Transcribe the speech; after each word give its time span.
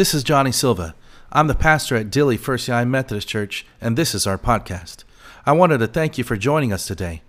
This 0.00 0.14
is 0.14 0.24
Johnny 0.24 0.50
Silva. 0.50 0.94
I'm 1.30 1.46
the 1.46 1.54
pastor 1.54 1.94
at 1.94 2.08
Dilley 2.08 2.38
First 2.38 2.68
United 2.68 2.88
Methodist 2.88 3.28
Church, 3.28 3.66
and 3.82 3.98
this 3.98 4.14
is 4.14 4.26
our 4.26 4.38
podcast. 4.38 5.04
I 5.44 5.52
wanted 5.52 5.76
to 5.76 5.86
thank 5.86 6.16
you 6.16 6.24
for 6.24 6.38
joining 6.38 6.72
us 6.72 6.86
today. 6.86 7.20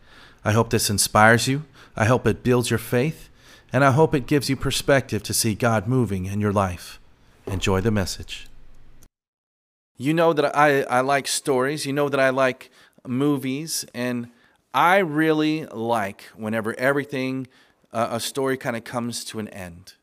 I 0.45 0.53
hope 0.53 0.69
this 0.69 0.89
inspires 0.89 1.49
you, 1.49 1.65
I 1.97 2.05
hope 2.05 2.25
it 2.25 2.43
builds 2.43 2.69
your 2.69 2.79
faith, 2.79 3.27
and 3.73 3.83
I 3.83 3.91
hope 3.91 4.15
it 4.15 4.25
gives 4.25 4.49
you 4.49 4.55
perspective 4.55 5.21
to 5.23 5.33
see 5.33 5.53
God 5.53 5.85
moving 5.85 6.27
in 6.27 6.39
your 6.39 6.53
life. 6.53 6.97
Enjoy 7.45 7.81
the 7.81 7.91
message. 7.91 8.47
You 9.97 10.13
know 10.13 10.31
that 10.31 10.55
I, 10.55 10.83
I 10.83 11.01
like 11.01 11.27
stories, 11.27 11.85
you 11.85 11.91
know 11.91 12.07
that 12.07 12.21
I 12.21 12.29
like 12.29 12.71
movies, 13.05 13.83
and 13.93 14.29
I 14.73 14.99
really 14.99 15.65
like 15.65 16.23
whenever 16.37 16.73
everything, 16.79 17.47
uh, 17.91 18.07
a 18.11 18.21
story 18.21 18.55
kind 18.55 18.77
of 18.77 18.85
comes 18.85 19.25
to 19.25 19.39
an 19.39 19.49
end 19.49 19.95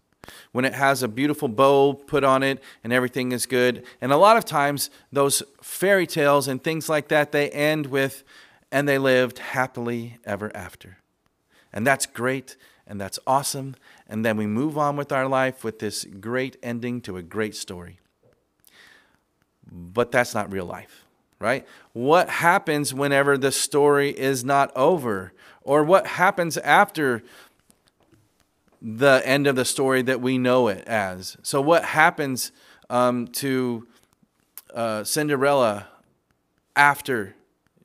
when 0.53 0.65
it 0.65 0.75
has 0.75 1.03
a 1.03 1.09
beautiful 1.09 1.49
bow 1.49 1.95
put 1.95 2.25
on 2.25 2.43
it 2.43 2.63
and 2.85 2.93
everything 2.93 3.33
is 3.33 3.47
good. 3.47 3.85
And 4.01 4.13
a 4.13 4.17
lot 4.17 4.37
of 4.37 4.45
times, 4.45 4.91
those 5.13 5.43
fairy 5.63 6.07
tales 6.07 6.49
and 6.49 6.63
things 6.63 6.89
like 6.89 7.09
that, 7.09 7.33
they 7.33 7.51
end 7.51 7.87
with, 7.87 8.25
and 8.71 8.89
they 8.89 8.99
lived 8.99 9.39
happily 9.39 10.19
ever 10.25 10.55
after. 10.55 10.99
And 11.73 11.87
that's 11.87 12.07
great 12.07 12.57
and 12.89 13.01
that's 13.01 13.19
awesome. 13.27 13.77
And 14.09 14.25
then 14.25 14.37
we 14.37 14.47
move 14.47 14.79
on 14.79 14.97
with 14.97 15.13
our 15.13 15.29
life 15.29 15.63
with 15.63 15.79
this 15.79 16.05
great 16.05 16.57
ending 16.63 17.01
to 17.03 17.19
a 17.19 17.23
great 17.23 17.55
story. 17.55 18.01
But 19.71 20.11
that's 20.11 20.35
not 20.35 20.51
real 20.51 20.65
life, 20.65 21.05
right? 21.39 21.67
What 21.93 22.31
happens 22.31 22.95
whenever 22.95 23.37
the 23.37 23.53
story 23.53 24.11
is 24.11 24.43
not 24.43 24.75
over? 24.75 25.33
Or 25.61 25.85
what 25.85 26.07
happens 26.07 26.57
after 26.57 27.23
the 28.81 29.23
end 29.25 29.47
of 29.47 29.57
the 29.57 29.65
story 29.65 30.03
that 30.03 30.21
we 30.21 30.39
know 30.39 30.69
it 30.69 30.87
as. 30.87 31.37
So, 31.43 31.61
what 31.61 31.85
happens 31.85 32.53
um, 32.89 33.27
to 33.29 33.87
uh, 34.75 35.05
Cinderella 35.05 35.89
after 36.77 37.35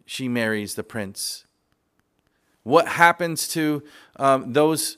she 0.05 0.27
marries 0.27 0.75
the 0.75 0.83
prince? 0.83 1.45
What 2.63 2.87
happens 2.87 3.47
to 3.49 3.83
um, 4.17 4.53
those 4.53 4.97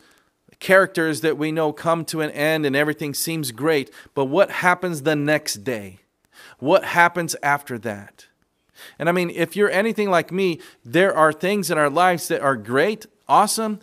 characters 0.60 1.22
that 1.22 1.38
we 1.38 1.52
know 1.52 1.74
come 1.74 2.06
to 2.06 2.22
an 2.22 2.32
end 2.32 2.66
and 2.66 2.76
everything 2.76 3.14
seems 3.14 3.52
great, 3.52 3.92
but 4.14 4.26
what 4.26 4.52
happens 4.52 5.02
the 5.02 5.16
next 5.16 5.64
day? 5.64 6.00
What 6.60 6.86
happens 6.86 7.36
after 7.42 7.78
that? 7.80 8.28
And 9.00 9.10
I 9.10 9.12
mean, 9.12 9.30
if 9.30 9.56
you're 9.56 9.70
anything 9.70 10.10
like 10.10 10.32
me, 10.32 10.60
there 10.84 11.16
are 11.16 11.32
things 11.32 11.72
in 11.72 11.78
our 11.78 11.90
lives 11.90 12.28
that 12.28 12.42
are 12.42 12.56
great, 12.56 13.06
awesome, 13.28 13.80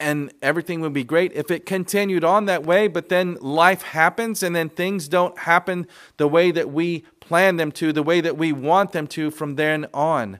and 0.00 0.32
everything 0.42 0.80
would 0.80 0.92
be 0.92 1.04
great 1.04 1.32
if 1.32 1.50
it 1.50 1.66
continued 1.66 2.24
on 2.24 2.44
that 2.44 2.64
way, 2.64 2.86
but 2.86 3.08
then 3.08 3.36
life 3.40 3.82
happens 3.82 4.42
and 4.42 4.54
then 4.54 4.68
things 4.68 5.08
don't 5.08 5.36
happen 5.38 5.86
the 6.18 6.28
way 6.28 6.50
that 6.50 6.70
we 6.70 7.00
plan 7.20 7.56
them 7.56 7.72
to, 7.72 7.92
the 7.92 8.02
way 8.02 8.20
that 8.20 8.36
we 8.36 8.52
want 8.52 8.92
them 8.92 9.06
to 9.08 9.30
from 9.30 9.56
then 9.56 9.86
on. 9.92 10.38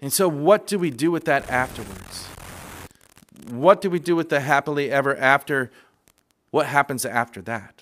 And 0.00 0.12
so, 0.12 0.28
what 0.28 0.66
do 0.66 0.78
we 0.78 0.90
do 0.90 1.10
with 1.10 1.26
that 1.26 1.48
afterwards? 1.50 2.26
What 3.50 3.80
do 3.82 3.90
we 3.90 3.98
do 3.98 4.16
with 4.16 4.30
the 4.30 4.40
happily 4.40 4.90
ever 4.90 5.14
after? 5.16 5.70
What 6.50 6.66
happens 6.66 7.04
after 7.04 7.42
that? 7.42 7.79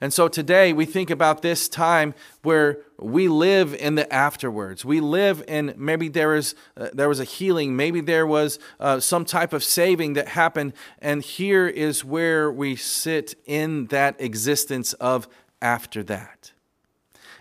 And 0.00 0.12
so 0.14 0.28
today 0.28 0.72
we 0.72 0.86
think 0.86 1.10
about 1.10 1.42
this 1.42 1.68
time 1.68 2.14
where 2.42 2.78
we 2.98 3.28
live 3.28 3.74
in 3.74 3.96
the 3.96 4.10
afterwards. 4.12 4.82
We 4.84 5.00
live 5.00 5.44
in 5.46 5.74
maybe 5.76 6.08
there 6.08 6.34
is 6.34 6.54
uh, 6.76 6.88
there 6.94 7.08
was 7.08 7.20
a 7.20 7.24
healing, 7.24 7.76
maybe 7.76 8.00
there 8.00 8.26
was 8.26 8.58
uh, 8.78 9.00
some 9.00 9.26
type 9.26 9.52
of 9.52 9.62
saving 9.62 10.14
that 10.14 10.28
happened, 10.28 10.72
and 11.00 11.22
here 11.22 11.68
is 11.68 12.04
where 12.04 12.50
we 12.50 12.76
sit 12.76 13.34
in 13.44 13.86
that 13.86 14.18
existence 14.18 14.94
of 14.94 15.28
after 15.60 16.02
that, 16.04 16.52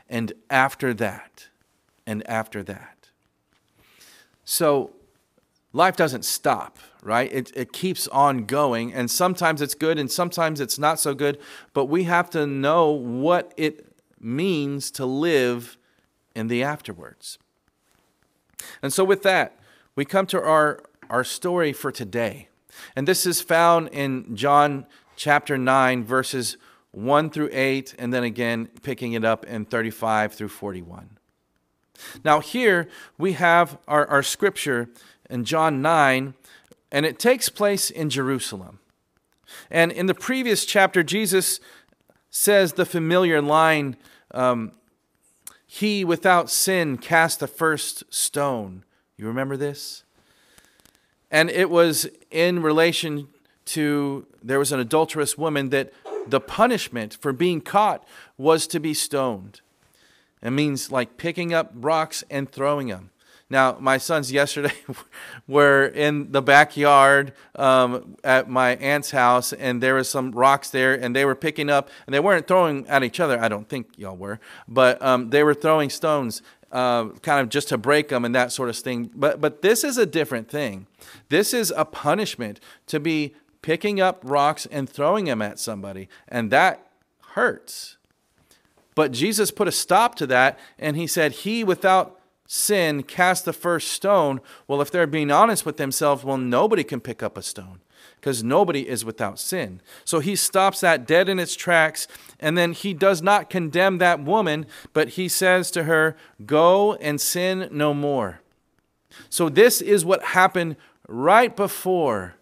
and 0.10 0.34
after 0.50 0.94
that, 0.94 1.48
and 2.06 2.28
after 2.30 2.62
that. 2.64 3.10
So 4.44 4.92
life 5.74 5.96
doesn't 5.96 6.26
stop 6.26 6.80
right? 7.02 7.32
It, 7.32 7.52
it 7.56 7.72
keeps 7.72 8.08
on 8.10 8.46
going, 8.46 8.94
and 8.94 9.10
sometimes 9.10 9.62
it's 9.62 9.76
good 9.76 9.98
and 9.98 10.12
sometimes 10.12 10.60
it's 10.60 10.78
not 10.78 11.00
so 11.00 11.14
good, 11.14 11.40
but 11.74 11.86
we 11.86 12.04
have 12.04 12.30
to 12.32 12.46
know 12.46 12.92
what 12.92 13.54
it 13.58 13.86
means 14.20 14.92
to 14.92 15.06
live 15.06 15.78
in 16.36 16.48
the 16.48 16.64
afterwards. 16.64 17.38
And 18.82 18.92
so, 18.92 19.04
with 19.04 19.24
that, 19.24 19.58
we 19.96 20.06
come 20.06 20.26
to 20.28 20.42
our, 20.42 20.82
our 21.10 21.24
story 21.24 21.74
for 21.74 21.92
today. 21.92 22.50
And 22.96 23.08
this 23.08 23.26
is 23.26 23.42
found 23.42 23.90
in 23.90 24.36
John 24.36 24.86
chapter 25.16 25.58
9, 25.58 26.04
verses 26.04 26.58
1 26.92 27.30
through 27.30 27.50
8, 27.52 27.96
and 27.98 28.14
then 28.14 28.24
again 28.24 28.70
picking 28.84 29.14
it 29.14 29.24
up 29.24 29.46
in 29.46 29.66
35 29.66 30.34
through 30.34 30.50
41. 30.50 31.18
Now, 32.24 32.40
here 32.40 32.88
we 33.18 33.34
have 33.34 33.78
our, 33.88 34.06
our 34.08 34.24
scripture 34.24 34.90
in 35.30 35.46
John 35.46 35.82
9, 35.82 36.34
and 36.92 37.06
it 37.06 37.20
takes 37.20 37.50
place 37.50 37.90
in 37.90 38.10
Jerusalem. 38.10 38.80
And 39.70 39.92
in 39.92 40.06
the 40.06 40.14
previous 40.14 40.66
chapter, 40.66 41.04
Jesus 41.04 41.60
says 42.30 42.74
the 42.74 42.86
familiar 42.86 43.42
line, 43.42 43.98
um, 44.32 44.72
He 45.66 46.04
without 46.04 46.50
sin 46.50 46.98
cast 46.98 47.40
the 47.40 47.48
first 47.48 48.04
stone. 48.14 48.84
You 49.18 49.28
remember 49.28 49.58
this? 49.58 50.04
And 51.32 51.50
it 51.50 51.70
was 51.70 52.08
in 52.32 52.62
relation 52.62 53.28
to 53.66 54.26
there 54.42 54.58
was 54.58 54.72
an 54.72 54.80
adulterous 54.80 55.38
woman 55.38 55.70
that 55.70 55.94
the 56.28 56.40
punishment 56.40 57.18
for 57.20 57.32
being 57.32 57.62
caught 57.62 58.08
was 58.38 58.66
to 58.68 58.80
be 58.80 58.94
stoned. 58.94 59.62
It 60.42 60.52
means 60.52 60.92
like 60.92 61.18
picking 61.18 61.54
up 61.54 61.72
rocks 61.76 62.24
and 62.30 62.52
throwing 62.52 62.88
them. 62.88 63.12
Now, 63.52 63.78
my 63.80 63.98
sons 63.98 64.32
yesterday 64.32 64.74
were 65.48 65.86
in 65.88 66.32
the 66.32 66.42
backyard 66.42 67.34
um, 67.56 68.16
at 68.24 68.48
my 68.48 68.76
aunt's 68.76 69.10
house, 69.10 69.54
and 69.54 69.82
there 69.82 69.96
was 69.96 70.08
some 70.08 70.32
rocks 70.32 70.70
there, 70.70 70.94
and 70.94 71.16
they 71.16 71.26
were 71.26 71.36
picking 71.36 71.70
up, 71.70 71.90
and 72.06 72.14
they 72.14 72.20
weren't 72.20 72.48
throwing 72.48 72.88
at 72.88 73.04
each 73.04 73.20
other. 73.20 73.40
I 73.40 73.48
don't 73.48 73.68
think 73.68 73.88
y'all 73.98 74.16
were, 74.16 74.40
but 74.68 75.02
um, 75.02 75.32
they 75.32 75.44
were 75.44 75.56
throwing 75.56 75.90
stones, 75.90 76.44
uh, 76.72 77.10
kind 77.24 77.42
of 77.42 77.50
just 77.50 77.70
to 77.70 77.78
break 77.78 78.10
them 78.10 78.24
and 78.24 78.36
that 78.36 78.52
sort 78.52 78.70
of 78.70 78.78
thing. 78.78 79.10
But 79.16 79.42
but 79.42 79.64
this 79.64 79.84
is 79.84 79.98
a 79.98 80.06
different 80.06 80.48
thing. 80.50 80.86
This 81.30 81.52
is 81.52 81.74
a 81.76 81.86
punishment 81.86 82.60
to 82.86 83.00
be 83.00 83.34
picking 83.64 84.00
up 84.00 84.22
rocks 84.24 84.68
and 84.68 84.88
throwing 84.88 85.26
them 85.26 85.42
at 85.42 85.58
somebody, 85.58 86.08
and 86.28 86.52
that 86.52 86.88
hurts. 87.32 87.98
But 88.94 89.12
Jesus 89.12 89.50
put 89.50 89.68
a 89.68 89.72
stop 89.72 90.14
to 90.16 90.28
that, 90.28 90.60
and 90.78 90.96
he 90.96 91.08
said, 91.08 91.32
"He 91.32 91.64
without." 91.64 92.19
Sin, 92.52 93.04
cast 93.04 93.46
the 93.46 93.54
first 93.54 93.90
stone. 93.90 94.42
Well, 94.68 94.82
if 94.82 94.90
they're 94.90 95.06
being 95.06 95.30
honest 95.30 95.68
with 95.68 95.78
themselves, 95.78 96.24
well, 96.24 96.38
nobody 96.38 96.84
can 96.84 97.00
pick 97.00 97.22
up 97.22 97.38
a 97.38 97.44
stone 97.44 97.80
because 98.16 98.44
nobody 98.44 98.90
is 98.90 99.06
without 99.06 99.38
sin. 99.40 99.82
So 100.04 100.20
he 100.20 100.36
stops 100.36 100.80
that 100.80 101.06
dead 101.06 101.30
in 101.30 101.38
its 101.38 101.56
tracks, 101.56 102.08
and 102.40 102.58
then 102.58 102.74
he 102.74 102.96
does 102.96 103.22
not 103.22 103.52
condemn 103.52 104.00
that 104.00 104.24
woman, 104.24 104.66
but 104.94 105.10
he 105.10 105.28
says 105.28 105.70
to 105.72 105.84
her, 105.84 106.18
Go 106.44 106.96
and 106.96 107.22
sin 107.22 107.70
no 107.72 107.94
more. 107.94 108.42
So 109.30 109.48
this 109.48 109.80
is 109.80 110.04
what 110.04 110.24
happened 110.24 110.76
right 111.08 111.56
before 111.56 112.34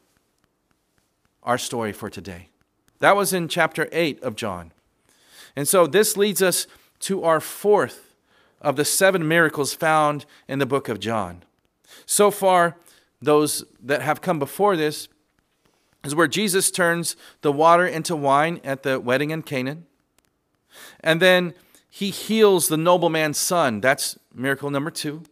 our 1.43 1.57
story 1.57 1.91
for 1.91 2.09
today. 2.09 2.47
That 2.99 3.17
was 3.17 3.33
in 3.33 3.49
chapter 3.49 3.89
8 3.91 4.23
of 4.23 4.37
John. 4.37 4.71
And 5.53 5.67
so 5.67 5.85
this 5.85 6.15
leads 6.15 6.41
us 6.41 6.65
to 6.99 7.25
our 7.25 7.41
fourth 7.41 8.06
of 8.61 8.75
the 8.75 8.85
seven 8.85 9.27
miracles 9.27 9.73
found 9.73 10.25
in 10.47 10.59
the 10.59 10.65
book 10.65 10.89
of 10.89 10.99
John. 10.99 11.43
So 12.05 12.31
far, 12.31 12.77
those 13.21 13.63
that 13.81 14.01
have 14.01 14.21
come 14.21 14.39
before 14.39 14.75
this 14.75 15.07
is 16.03 16.15
where 16.15 16.27
Jesus 16.27 16.71
turns 16.71 17.15
the 17.41 17.51
water 17.51 17.85
into 17.85 18.15
wine 18.15 18.61
at 18.63 18.83
the 18.83 18.99
wedding 18.99 19.31
in 19.31 19.41
Canaan. 19.43 19.85
And 21.01 21.21
then 21.21 21.53
he 21.89 22.11
heals 22.11 22.67
the 22.67 22.77
nobleman's 22.77 23.37
son. 23.37 23.81
That's 23.81 24.17
miracle 24.33 24.69
number 24.69 24.91
two. 24.91 25.23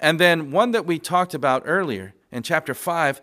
And 0.00 0.18
then 0.18 0.50
one 0.50 0.72
that 0.72 0.84
we 0.84 0.98
talked 0.98 1.32
about 1.32 1.62
earlier 1.64 2.14
in 2.32 2.42
chapter 2.42 2.74
5, 2.74 3.20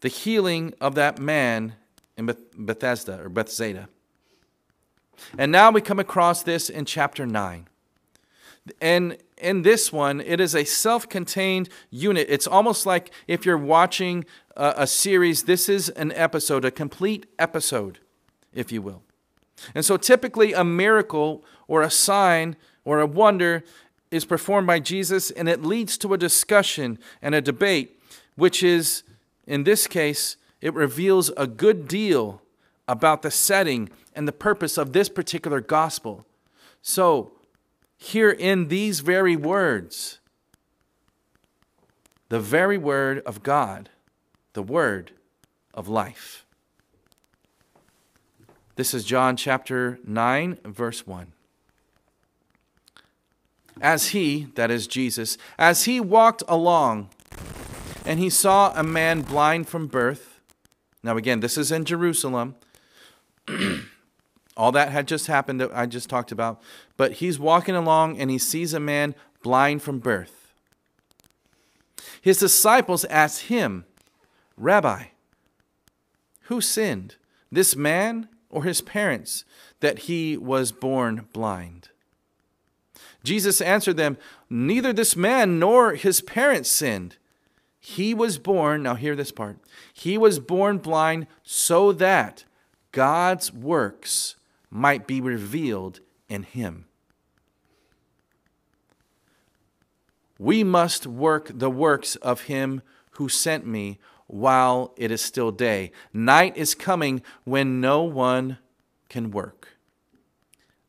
the 0.00 0.08
healing 0.08 0.74
of 0.80 0.94
that 0.94 1.18
man 1.18 1.74
in 2.18 2.26
Bethesda 2.26 3.18
or 3.22 3.30
Bethsaida. 3.30 3.88
And 5.38 5.50
now 5.50 5.70
we 5.70 5.80
come 5.80 5.98
across 5.98 6.42
this 6.42 6.68
in 6.68 6.84
chapter 6.84 7.24
9. 7.24 7.66
And 8.80 9.16
in 9.38 9.62
this 9.62 9.92
one, 9.92 10.20
it 10.20 10.40
is 10.40 10.54
a 10.54 10.64
self 10.64 11.08
contained 11.08 11.68
unit. 11.90 12.26
It's 12.30 12.46
almost 12.46 12.86
like 12.86 13.10
if 13.26 13.44
you're 13.44 13.58
watching 13.58 14.24
a, 14.56 14.74
a, 14.78 14.86
series, 14.86 15.44
this 15.44 15.68
is 15.68 15.88
an 15.90 16.12
episode, 16.12 16.64
a 16.64 16.70
complete 16.70 17.26
episode, 17.38 17.98
if 18.54 18.70
you 18.70 18.80
will. 18.80 19.02
And 19.74 19.84
so 19.84 19.96
typically, 19.96 20.52
a 20.52 20.64
miracle 20.64 21.44
or 21.66 21.82
a 21.82 21.90
sign 21.90 22.56
or 22.84 23.00
a 23.00 23.06
wonder 23.06 23.64
is 24.10 24.24
performed 24.24 24.66
by 24.66 24.78
Jesus, 24.78 25.30
and 25.30 25.48
it 25.48 25.62
leads 25.62 25.96
to 25.98 26.12
a 26.14 26.18
discussion 26.18 26.98
and 27.20 27.34
a 27.34 27.40
debate, 27.40 27.98
which 28.36 28.62
is, 28.62 29.02
in 29.46 29.64
this 29.64 29.86
case, 29.86 30.36
it 30.60 30.74
reveals 30.74 31.30
a 31.36 31.46
good 31.46 31.88
deal 31.88 32.42
about 32.86 33.22
the 33.22 33.30
setting 33.30 33.88
and 34.14 34.28
the 34.28 34.32
purpose 34.32 34.76
of 34.76 34.92
this 34.92 35.08
particular 35.08 35.60
gospel. 35.60 36.26
So, 36.82 37.32
here 38.02 38.30
in 38.30 38.66
these 38.66 38.98
very 38.98 39.36
words, 39.36 40.18
the 42.30 42.40
very 42.40 42.76
word 42.76 43.22
of 43.24 43.44
God, 43.44 43.90
the 44.54 44.62
word 44.62 45.12
of 45.72 45.88
life. 45.88 46.44
This 48.74 48.92
is 48.92 49.04
John 49.04 49.36
chapter 49.36 50.00
9, 50.04 50.58
verse 50.64 51.06
1. 51.06 51.32
As 53.80 54.08
he, 54.08 54.48
that 54.56 54.70
is 54.70 54.88
Jesus, 54.88 55.38
as 55.56 55.84
he 55.84 56.00
walked 56.00 56.42
along, 56.48 57.08
and 58.04 58.18
he 58.18 58.28
saw 58.28 58.72
a 58.74 58.82
man 58.82 59.22
blind 59.22 59.68
from 59.68 59.86
birth. 59.86 60.40
Now, 61.04 61.16
again, 61.16 61.38
this 61.38 61.56
is 61.56 61.70
in 61.70 61.84
Jerusalem. 61.84 62.56
All 64.56 64.72
that 64.72 64.90
had 64.90 65.08
just 65.08 65.26
happened 65.26 65.60
that 65.60 65.70
I 65.74 65.86
just 65.86 66.10
talked 66.10 66.32
about. 66.32 66.60
But 66.96 67.14
he's 67.14 67.38
walking 67.38 67.74
along 67.74 68.18
and 68.18 68.30
he 68.30 68.38
sees 68.38 68.74
a 68.74 68.80
man 68.80 69.14
blind 69.42 69.82
from 69.82 69.98
birth. 69.98 70.52
His 72.20 72.38
disciples 72.38 73.04
asked 73.06 73.42
him, 73.42 73.84
Rabbi, 74.56 75.04
who 76.42 76.60
sinned, 76.60 77.16
this 77.50 77.74
man 77.74 78.28
or 78.50 78.64
his 78.64 78.80
parents, 78.80 79.44
that 79.80 80.00
he 80.00 80.36
was 80.36 80.70
born 80.70 81.28
blind? 81.32 81.88
Jesus 83.24 83.60
answered 83.60 83.96
them, 83.96 84.18
Neither 84.50 84.92
this 84.92 85.16
man 85.16 85.58
nor 85.58 85.94
his 85.94 86.20
parents 86.20 86.68
sinned. 86.68 87.16
He 87.80 88.14
was 88.14 88.38
born, 88.38 88.84
now 88.84 88.94
hear 88.94 89.16
this 89.16 89.32
part, 89.32 89.58
he 89.92 90.16
was 90.16 90.38
born 90.38 90.78
blind 90.78 91.26
so 91.42 91.92
that 91.92 92.44
God's 92.92 93.52
works 93.52 94.36
might 94.74 95.06
be 95.06 95.20
revealed 95.20 96.00
in 96.30 96.42
him. 96.42 96.86
We 100.38 100.64
must 100.64 101.06
work 101.06 101.50
the 101.54 101.70
works 101.70 102.16
of 102.16 102.42
him 102.42 102.80
who 103.12 103.28
sent 103.28 103.66
me 103.66 103.98
while 104.26 104.94
it 104.96 105.10
is 105.10 105.20
still 105.20 105.52
day. 105.52 105.92
Night 106.14 106.56
is 106.56 106.74
coming 106.74 107.22
when 107.44 107.82
no 107.82 108.02
one 108.02 108.56
can 109.10 109.30
work. 109.30 109.68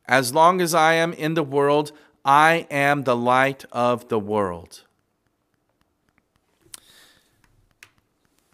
As 0.06 0.32
long 0.32 0.62
as 0.62 0.74
I 0.74 0.94
am 0.94 1.12
in 1.12 1.34
the 1.34 1.42
world, 1.42 1.92
I 2.24 2.66
am 2.70 3.02
the 3.02 3.14
light 3.14 3.66
of 3.70 4.08
the 4.08 4.18
world. 4.18 4.84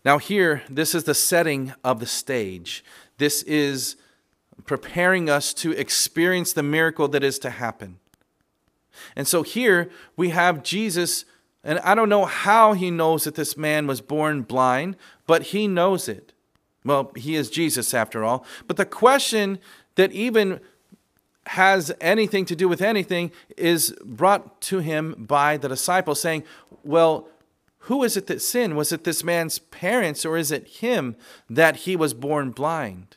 Now, 0.05 0.19
here, 0.19 0.65
this 0.69 0.93
is 0.93 1.05
the 1.05 1.15
setting 1.15 1.73
of 1.85 2.01
the 2.01 2.07
stage. 2.07 2.83
This 3.19 3.45
is 3.45 3.95
preparing 4.67 5.29
us 5.29 5.55
to 5.55 5.73
experience 5.73 6.53
the 6.53 6.63
miracle 6.63 7.09
that 7.09 7.25
is 7.25 7.39
to 7.41 7.51
happen. 7.51 7.99
And 9.17 9.27
so 9.27 9.43
here 9.43 9.91
we 10.17 10.31
have 10.31 10.63
Jesus, 10.63 11.25
and 11.65 11.79
I 11.81 11.95
don't 11.95 12.09
know 12.09 12.25
how 12.25 12.73
he 12.73 12.91
knows 12.91 13.25
that 13.25 13.35
this 13.35 13.57
man 13.57 13.87
was 13.87 14.01
born 14.01 14.43
blind, 14.43 14.97
but 15.27 15.45
he 15.45 15.69
knows 15.69 16.09
it. 16.09 16.33
Well, 16.85 17.13
he 17.17 17.37
is 17.37 17.51
Jesus 17.51 17.93
after 17.93 18.25
all. 18.25 18.45
But 18.67 18.77
the 18.77 18.87
question 18.87 19.59
that 19.97 20.13
even 20.13 20.61
has 21.47 21.93
anything 22.01 22.45
to 22.47 22.57
do 22.57 22.69
with 22.69 22.81
anything 22.81 23.33
is 23.57 23.95
brought 24.05 24.61
to 24.63 24.79
him 24.79 25.15
by 25.19 25.57
the 25.57 25.69
disciples, 25.69 26.21
saying, 26.21 26.45
Well, 26.85 27.29
who 27.85 28.05
is 28.05 28.17
it 28.17 28.27
that 28.27 28.43
sinned? 28.43 28.77
Was 28.77 28.93
it 28.93 29.05
this 29.05 29.25
man's 29.25 29.59
parents 29.59 30.25
or 30.25 30.37
is 30.37 30.53
it 30.53 30.67
him 30.69 31.17
that 31.49 31.77
he 31.77 31.97
was 31.97 32.15
born 32.15 32.51
blind? 32.51 33.17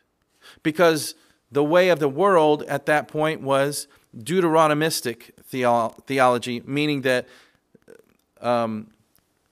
Because 0.62 1.16
the 1.54 1.64
way 1.64 1.90
of 1.90 2.00
the 2.00 2.10
world 2.10 2.64
at 2.64 2.88
that 2.88 3.08
point 3.08 3.42
was 3.42 3.88
Deuteronomistic 4.18 5.32
theology, 5.46 6.64
meaning 6.66 7.02
that 7.02 7.28
um, 8.42 8.88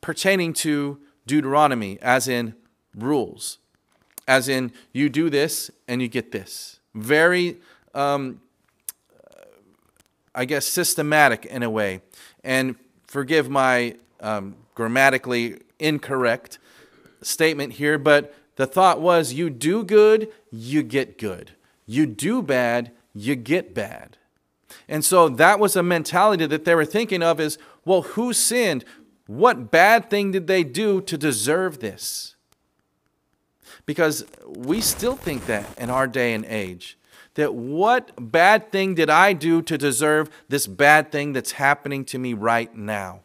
pertaining 0.02 0.52
to 0.54 1.00
Deuteronomy, 1.28 2.00
as 2.02 2.28
in 2.28 2.56
rules, 2.96 3.60
as 4.28 4.50
in 4.50 4.72
you 4.92 5.10
do 5.10 5.30
this 5.30 5.70
and 5.88 6.02
you 6.02 6.08
get 6.08 6.32
this. 6.32 6.80
Very, 6.96 7.60
um, 7.94 8.42
I 10.34 10.46
guess, 10.46 10.66
systematic 10.66 11.46
in 11.46 11.62
a 11.62 11.70
way. 11.70 12.02
And 12.44 12.76
forgive 13.06 13.48
my 13.48 13.96
um, 14.20 14.56
grammatically 14.74 15.60
incorrect 15.80 16.58
statement 17.22 17.74
here, 17.74 18.00
but 18.00 18.34
the 18.56 18.66
thought 18.66 19.00
was 19.00 19.34
you 19.34 19.52
do 19.52 19.84
good, 19.84 20.30
you 20.52 20.82
get 20.82 21.20
good. 21.20 21.52
You 21.92 22.06
do 22.06 22.42
bad, 22.42 22.94
you 23.14 23.36
get 23.36 23.74
bad. 23.74 24.16
And 24.88 25.04
so 25.04 25.28
that 25.28 25.60
was 25.60 25.76
a 25.76 25.84
mentality 25.84 26.46
that 26.46 26.64
they 26.64 26.74
were 26.74 26.86
thinking 26.86 27.22
of 27.22 27.38
is, 27.42 27.58
well, 27.84 28.04
who 28.04 28.32
sinned? 28.32 28.86
What 29.28 29.72
bad 29.72 30.10
thing 30.10 30.32
did 30.32 30.48
they 30.48 30.64
do 30.64 31.02
to 31.02 31.18
deserve 31.18 31.80
this? 31.80 32.38
Because 33.86 34.24
we 34.46 34.80
still 34.80 35.18
think 35.18 35.48
that 35.48 35.78
in 35.78 35.90
our 35.90 36.08
day 36.08 36.34
and 36.34 36.46
age. 36.46 36.98
That 37.34 37.56
what 37.56 38.12
bad 38.18 38.72
thing 38.72 38.96
did 38.96 39.10
I 39.10 39.34
do 39.34 39.62
to 39.62 39.78
deserve 39.78 40.30
this 40.48 40.68
bad 40.68 41.12
thing 41.12 41.34
that's 41.34 41.54
happening 41.54 42.06
to 42.06 42.18
me 42.18 42.34
right 42.34 42.74
now? 42.74 43.20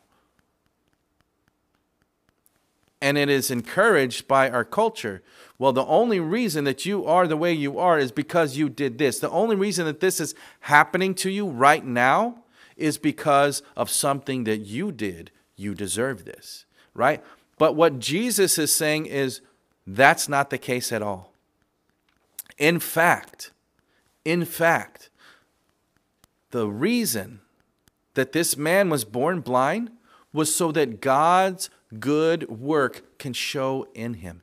And 3.00 3.18
it 3.18 3.28
is 3.28 3.50
encouraged 3.50 4.26
by 4.26 4.50
our 4.50 4.64
culture. 4.64 5.22
Well, 5.58 5.72
the 5.72 5.84
only 5.86 6.20
reason 6.20 6.64
that 6.64 6.86
you 6.86 7.04
are 7.04 7.26
the 7.26 7.36
way 7.36 7.52
you 7.52 7.78
are 7.78 7.98
is 7.98 8.12
because 8.12 8.56
you 8.56 8.68
did 8.68 8.98
this. 8.98 9.18
The 9.18 9.30
only 9.30 9.56
reason 9.56 9.86
that 9.86 10.00
this 10.00 10.20
is 10.20 10.34
happening 10.60 11.14
to 11.16 11.30
you 11.30 11.48
right 11.48 11.84
now 11.84 12.44
is 12.76 12.98
because 12.98 13.62
of 13.76 13.90
something 13.90 14.44
that 14.44 14.58
you 14.58 14.92
did. 14.92 15.30
You 15.56 15.74
deserve 15.74 16.24
this, 16.24 16.66
right? 16.94 17.22
But 17.58 17.74
what 17.74 17.98
Jesus 17.98 18.58
is 18.58 18.74
saying 18.74 19.06
is 19.06 19.40
that's 19.86 20.28
not 20.28 20.50
the 20.50 20.58
case 20.58 20.92
at 20.92 21.02
all. 21.02 21.32
In 22.58 22.78
fact, 22.78 23.52
in 24.24 24.44
fact, 24.44 25.10
the 26.50 26.68
reason 26.68 27.40
that 28.14 28.32
this 28.32 28.56
man 28.56 28.88
was 28.88 29.04
born 29.04 29.40
blind 29.40 29.90
was 30.32 30.54
so 30.54 30.72
that 30.72 31.00
God's 31.00 31.70
good 31.98 32.48
work 32.48 33.18
can 33.18 33.32
show 33.32 33.86
in 33.94 34.14
him. 34.14 34.42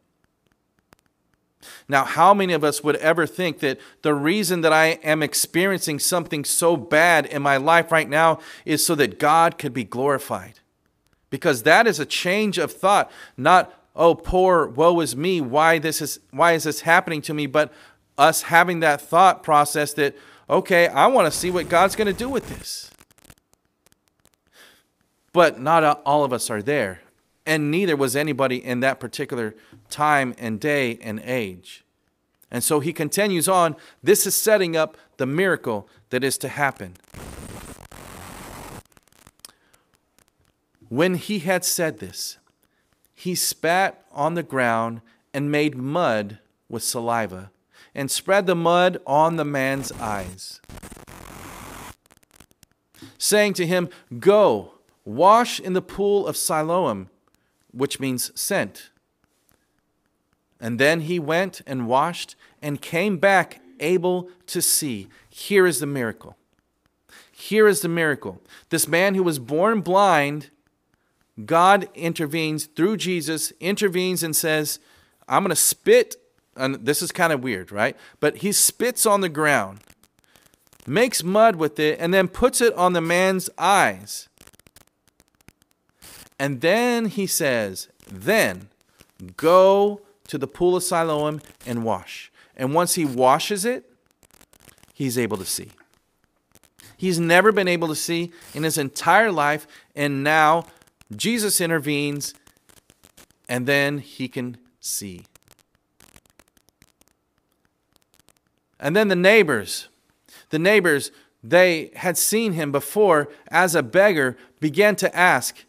Now, 1.87 2.03
how 2.03 2.33
many 2.33 2.53
of 2.53 2.63
us 2.63 2.83
would 2.83 2.97
ever 2.97 3.25
think 3.25 3.59
that 3.59 3.79
the 4.01 4.13
reason 4.13 4.61
that 4.61 4.73
I 4.73 4.99
am 5.03 5.23
experiencing 5.23 5.99
something 5.99 6.43
so 6.43 6.75
bad 6.75 7.25
in 7.25 7.41
my 7.41 7.57
life 7.57 7.91
right 7.91 8.09
now 8.09 8.39
is 8.65 8.85
so 8.85 8.95
that 8.95 9.19
God 9.19 9.57
could 9.57 9.73
be 9.73 9.83
glorified? 9.83 10.59
Because 11.29 11.63
that 11.63 11.87
is 11.87 11.99
a 11.99 12.05
change 12.05 12.57
of 12.57 12.71
thought, 12.71 13.11
not, 13.37 13.73
oh, 13.95 14.13
poor, 14.13 14.67
woe 14.67 14.99
is 14.99 15.15
me, 15.15 15.41
why, 15.41 15.79
this 15.79 16.01
is, 16.01 16.19
why 16.31 16.53
is 16.53 16.65
this 16.65 16.81
happening 16.81 17.21
to 17.23 17.33
me? 17.33 17.47
But 17.47 17.73
us 18.17 18.43
having 18.43 18.81
that 18.81 19.01
thought 19.01 19.41
process 19.41 19.93
that, 19.93 20.15
okay, 20.49 20.87
I 20.87 21.07
want 21.07 21.31
to 21.31 21.37
see 21.37 21.49
what 21.49 21.69
God's 21.69 21.95
going 21.95 22.07
to 22.07 22.13
do 22.13 22.29
with 22.29 22.49
this. 22.49 22.91
But 25.31 25.59
not 25.59 26.01
all 26.05 26.23
of 26.23 26.31
us 26.31 26.49
are 26.49 26.61
there 26.61 26.99
and 27.45 27.69
neither 27.69 27.95
was 27.95 28.15
anybody 28.15 28.63
in 28.63 28.79
that 28.81 28.99
particular 28.99 29.55
time 29.89 30.33
and 30.37 30.59
day 30.59 30.97
and 31.01 31.21
age. 31.25 31.83
And 32.49 32.63
so 32.63 32.79
he 32.79 32.93
continues 32.93 33.47
on. 33.47 33.75
This 34.01 34.25
is 34.25 34.35
setting 34.35 34.75
up 34.77 34.95
the 35.17 35.25
miracle 35.25 35.87
that 36.09 36.23
is 36.23 36.37
to 36.39 36.47
happen. 36.47 36.95
When 40.89 41.15
he 41.15 41.39
had 41.39 41.65
said 41.65 41.99
this, 41.99 42.37
he 43.13 43.33
spat 43.33 44.05
on 44.11 44.35
the 44.35 44.43
ground 44.43 45.01
and 45.33 45.51
made 45.51 45.75
mud 45.75 46.37
with 46.69 46.83
saliva 46.83 47.49
and 47.95 48.09
spread 48.11 48.45
the 48.45 48.55
mud 48.55 48.99
on 49.05 49.35
the 49.35 49.45
man's 49.45 49.91
eyes, 49.93 50.61
saying 53.17 53.53
to 53.53 53.65
him, 53.65 53.89
Go, 54.19 54.73
wash 55.05 55.59
in 55.59 55.73
the 55.73 55.81
pool 55.81 56.27
of 56.27 56.37
Siloam 56.37 57.09
which 57.73 57.99
means 57.99 58.31
sent. 58.39 58.91
And 60.59 60.79
then 60.79 61.01
he 61.01 61.19
went 61.19 61.61
and 61.67 61.87
washed 61.87 62.35
and 62.61 62.81
came 62.81 63.17
back 63.17 63.61
able 63.79 64.29
to 64.47 64.61
see. 64.61 65.09
Here 65.29 65.67
is 65.67 65.79
the 65.79 65.85
miracle. 65.85 66.37
Here 67.31 67.67
is 67.67 67.81
the 67.81 67.89
miracle. 67.89 68.41
This 68.69 68.87
man 68.87 69.15
who 69.15 69.23
was 69.23 69.39
born 69.39 69.81
blind, 69.81 70.51
God 71.45 71.89
intervenes 71.93 72.65
through 72.65 72.97
Jesus, 72.97 73.51
intervenes 73.59 74.23
and 74.23 74.35
says, 74.35 74.79
I'm 75.27 75.43
going 75.43 75.49
to 75.49 75.55
spit. 75.55 76.15
And 76.55 76.75
this 76.75 77.01
is 77.01 77.11
kind 77.11 77.33
of 77.33 77.43
weird, 77.43 77.71
right? 77.71 77.97
But 78.19 78.37
he 78.37 78.51
spits 78.51 79.05
on 79.05 79.21
the 79.21 79.29
ground, 79.29 79.79
makes 80.87 81.23
mud 81.23 81.55
with 81.57 81.79
it, 81.79 81.99
and 81.99 82.13
then 82.13 82.27
puts 82.27 82.61
it 82.61 82.73
on 82.75 82.93
the 82.93 83.01
man's 83.01 83.49
eyes. 83.57 84.29
And 86.43 86.59
then 86.59 87.05
he 87.05 87.25
says, 87.25 87.87
Then 88.05 88.67
go 89.37 90.01
to 90.27 90.37
the 90.37 90.45
pool 90.45 90.75
of 90.75 90.83
Siloam 90.83 91.39
and 91.65 91.85
wash. 91.85 92.33
And 92.57 92.73
once 92.73 92.95
he 92.95 93.05
washes 93.05 93.63
it, 93.63 93.89
he's 94.93 95.17
able 95.17 95.37
to 95.37 95.45
see. 95.45 95.69
He's 96.97 97.17
never 97.17 97.53
been 97.53 97.69
able 97.69 97.87
to 97.87 97.95
see 97.95 98.33
in 98.53 98.63
his 98.63 98.77
entire 98.77 99.31
life, 99.31 99.65
and 99.95 100.21
now 100.21 100.65
Jesus 101.15 101.61
intervenes, 101.61 102.33
and 103.47 103.65
then 103.65 103.99
he 103.99 104.27
can 104.27 104.57
see. 104.81 105.21
And 108.81 108.97
then 108.97 109.07
the 109.07 109.15
neighbors, 109.15 109.87
the 110.49 110.59
neighbors, 110.59 111.09
they 111.41 111.91
had 111.95 112.17
seen 112.17 112.51
him 112.51 112.73
before 112.73 113.29
as 113.47 113.75
a 113.75 113.81
beggar, 113.81 114.35
began 114.59 114.97
to 114.97 115.15
ask, 115.15 115.63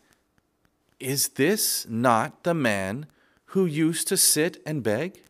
Is 1.05 1.29
this 1.29 1.87
not 1.87 2.45
the 2.45 2.55
man 2.55 3.05
who 3.49 3.67
used 3.67 4.09
to 4.09 4.17
sit 4.17 4.63
and 4.65 4.83
beg? 4.83 5.21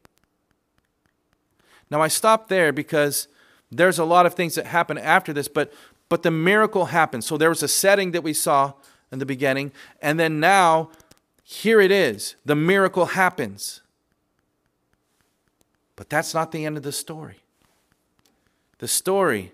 Now 1.90 2.00
I 2.00 2.06
stop 2.06 2.48
there 2.48 2.72
because 2.72 3.26
there's 3.72 3.98
a 3.98 4.04
lot 4.04 4.24
of 4.24 4.34
things 4.34 4.54
that 4.54 4.66
happen 4.66 4.96
after 4.96 5.32
this, 5.32 5.48
but 5.48 5.72
but 6.08 6.22
the 6.22 6.30
miracle 6.30 6.86
happened. 6.86 7.24
So 7.24 7.36
there 7.36 7.48
was 7.48 7.64
a 7.64 7.66
setting 7.66 8.12
that 8.12 8.22
we 8.22 8.32
saw 8.32 8.74
in 9.10 9.18
the 9.18 9.26
beginning, 9.26 9.72
and 10.00 10.20
then 10.20 10.38
now 10.38 10.90
here 11.42 11.80
it 11.80 11.90
is. 11.90 12.36
The 12.44 12.54
miracle 12.54 13.06
happens. 13.06 13.80
But 15.96 16.08
that's 16.08 16.34
not 16.34 16.52
the 16.52 16.64
end 16.64 16.76
of 16.76 16.84
the 16.84 16.92
story. 16.92 17.40
The 18.78 18.86
story 18.86 19.50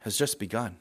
has 0.00 0.16
just 0.16 0.38
begun. 0.38 0.76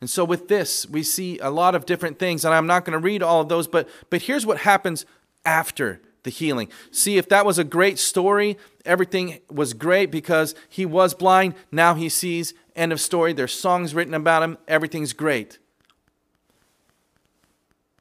And 0.00 0.10
so 0.10 0.24
with 0.24 0.48
this, 0.48 0.88
we 0.88 1.02
see 1.02 1.38
a 1.38 1.50
lot 1.50 1.74
of 1.74 1.86
different 1.86 2.18
things, 2.18 2.44
and 2.44 2.54
I'm 2.54 2.66
not 2.66 2.84
going 2.84 2.92
to 2.98 3.04
read 3.04 3.22
all 3.22 3.40
of 3.40 3.48
those, 3.48 3.66
but, 3.66 3.88
but 4.10 4.22
here's 4.22 4.44
what 4.44 4.58
happens 4.58 5.06
after 5.44 6.00
the 6.22 6.30
healing. 6.30 6.68
See, 6.90 7.18
if 7.18 7.28
that 7.30 7.46
was 7.46 7.58
a 7.58 7.64
great 7.64 7.98
story, 7.98 8.58
everything 8.84 9.40
was 9.50 9.72
great 9.72 10.10
because 10.10 10.54
he 10.68 10.84
was 10.84 11.14
blind, 11.14 11.54
now 11.72 11.94
he 11.94 12.08
sees, 12.08 12.52
end 12.74 12.92
of 12.92 13.00
story. 13.00 13.32
There's 13.32 13.54
songs 13.54 13.94
written 13.94 14.12
about 14.12 14.42
him, 14.42 14.58
everything's 14.68 15.12
great. 15.12 15.58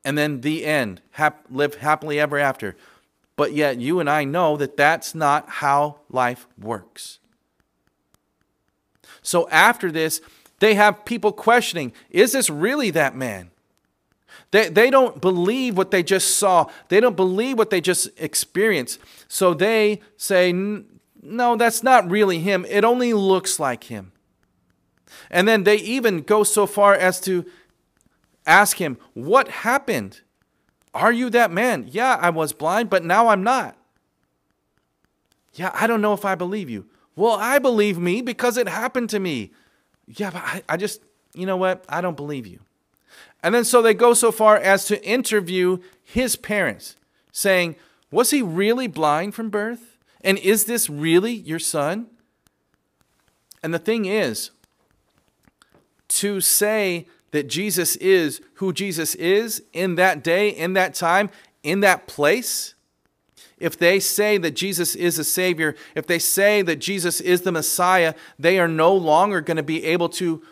And 0.04 0.18
then 0.18 0.42
the 0.42 0.66
end, 0.66 1.02
hap- 1.12 1.46
live 1.50 1.76
happily 1.76 2.20
ever 2.20 2.38
after. 2.38 2.76
But 3.36 3.54
yet, 3.54 3.80
you 3.80 4.00
and 4.00 4.10
I 4.10 4.24
know 4.24 4.58
that 4.58 4.78
that's 4.78 5.16
not 5.16 5.50
how 5.50 6.00
life 6.10 6.48
works. 6.60 7.20
So 9.22 9.50
after 9.50 9.92
this, 9.92 10.22
they 10.60 10.76
have 10.76 11.06
people 11.06 11.32
questioning 11.32 11.94
is 12.10 12.32
this 12.32 12.50
really 12.50 12.92
that 12.92 13.16
man? 13.16 13.52
They, 14.52 14.70
they 14.70 14.90
don't 14.90 15.20
believe 15.20 15.78
what 15.78 15.92
they 15.92 16.04
just 16.04 16.38
saw, 16.38 16.68
they 16.90 17.00
don't 17.00 17.16
believe 17.16 17.58
what 17.58 17.70
they 17.70 17.82
just 17.82 18.10
experienced. 18.18 19.00
So 19.28 19.54
they 19.54 20.02
say, 20.18 20.54
no, 21.22 21.56
that's 21.56 21.84
not 21.84 22.10
really 22.10 22.40
him. 22.40 22.66
It 22.70 22.84
only 22.84 23.14
looks 23.14 23.60
like 23.60 23.86
him. 23.86 24.12
And 25.30 25.48
then 25.48 25.64
they 25.64 25.78
even 25.78 26.22
go 26.22 26.44
so 26.44 26.66
far 26.66 26.94
as 26.94 27.20
to 27.22 27.46
ask 28.46 28.78
him, 28.78 28.98
What 29.14 29.48
happened? 29.50 30.22
Are 30.94 31.12
you 31.12 31.30
that 31.32 31.52
man? 31.52 31.88
Yeah, 31.92 32.18
I 32.22 32.30
was 32.30 32.54
blind, 32.54 32.90
but 32.90 33.04
now 33.04 33.28
I'm 33.28 33.44
not. 33.44 33.76
Yeah, 35.54 35.72
I 35.74 35.88
don't 35.88 36.02
know 36.02 36.14
if 36.14 36.24
I 36.24 36.36
believe 36.36 36.70
you. 36.70 36.86
Well, 37.16 37.38
I 37.40 37.60
believe 37.60 37.98
me 37.98 38.22
because 38.22 38.58
it 38.58 38.68
happened 38.68 39.10
to 39.10 39.20
me. 39.20 39.52
Yeah, 40.08 40.32
but 40.32 40.42
I, 40.44 40.64
I 40.70 40.78
just, 40.78 41.02
you 41.34 41.46
know 41.46 41.58
what? 41.58 41.84
I 41.90 42.02
don't 42.02 42.18
believe 42.18 42.48
you. 42.48 42.60
And 43.44 43.54
then 43.54 43.64
so 43.64 43.82
they 43.82 43.94
go 43.94 44.14
so 44.14 44.32
far 44.32 44.58
as 44.58 44.86
to 44.86 45.04
interview 45.06 45.78
his 46.04 46.36
parents, 46.36 46.96
saying, 47.32 47.76
Was 48.12 48.32
he 48.32 48.42
really 48.42 48.88
blind 48.88 49.36
from 49.36 49.50
birth? 49.50 49.98
And 50.22 50.38
is 50.40 50.66
this 50.66 50.90
really 50.90 51.34
your 51.34 51.60
son? 51.60 52.08
And 53.62 53.74
the 53.74 53.80
thing 53.80 54.06
is, 54.06 54.52
to 56.08 56.40
say 56.40 57.08
that 57.32 57.48
Jesus 57.48 57.96
is 57.98 58.42
who 58.56 58.72
Jesus 58.72 59.16
is 59.16 59.64
in 59.74 59.96
that 59.96 60.24
day, 60.24 60.50
in 60.50 60.74
that 60.74 60.94
time, 60.94 61.30
in 61.64 61.80
that 61.82 62.08
place, 62.08 62.75
if 63.60 63.78
they 63.78 64.00
say 64.00 64.38
that 64.38 64.56
Jesus 64.56 64.96
is 64.96 65.18
a 65.18 65.24
Savior, 65.24 65.76
if 65.96 66.08
they 66.08 66.20
say 66.20 66.62
that 66.62 66.78
Jesus 66.78 67.22
is 67.22 67.42
the 67.42 67.52
Messiah, 67.52 68.14
they 68.38 68.60
are 68.60 68.68
no 68.68 68.94
longer 68.94 69.42
going 69.42 69.58
to 69.58 69.64
be 69.64 69.84
able 69.86 70.10
to 70.10 70.44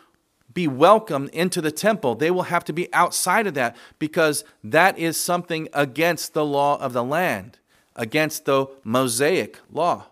be 0.53 0.67
welcomed 0.67 1.29
into 1.29 1.61
the 1.61 1.71
temple. 1.71 2.15
They 2.15 2.31
will 2.31 2.43
have 2.43 2.63
to 2.65 2.73
be 2.73 2.93
outside 2.93 3.47
of 3.47 3.55
that 3.55 3.75
because 3.99 4.43
that 4.63 4.97
is 4.97 5.17
something 5.17 5.67
against 5.73 6.33
the 6.33 6.45
law 6.45 6.79
of 6.79 6.93
the 6.93 7.03
land, 7.03 7.59
against 7.95 8.45
the 8.45 8.67
Mosaic 8.83 9.59
law. 9.71 10.05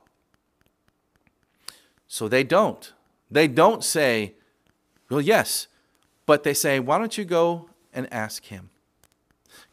So 2.07 2.27
they 2.27 2.43
don't. 2.43 2.91
They 3.29 3.47
don't 3.47 3.83
say, 3.83 4.33
well, 5.09 5.21
yes, 5.21 5.67
but 6.25 6.43
they 6.43 6.53
say, 6.53 6.79
why 6.79 6.97
don't 6.97 7.17
you 7.17 7.23
go 7.23 7.69
and 7.93 8.11
ask 8.11 8.45
him? 8.45 8.69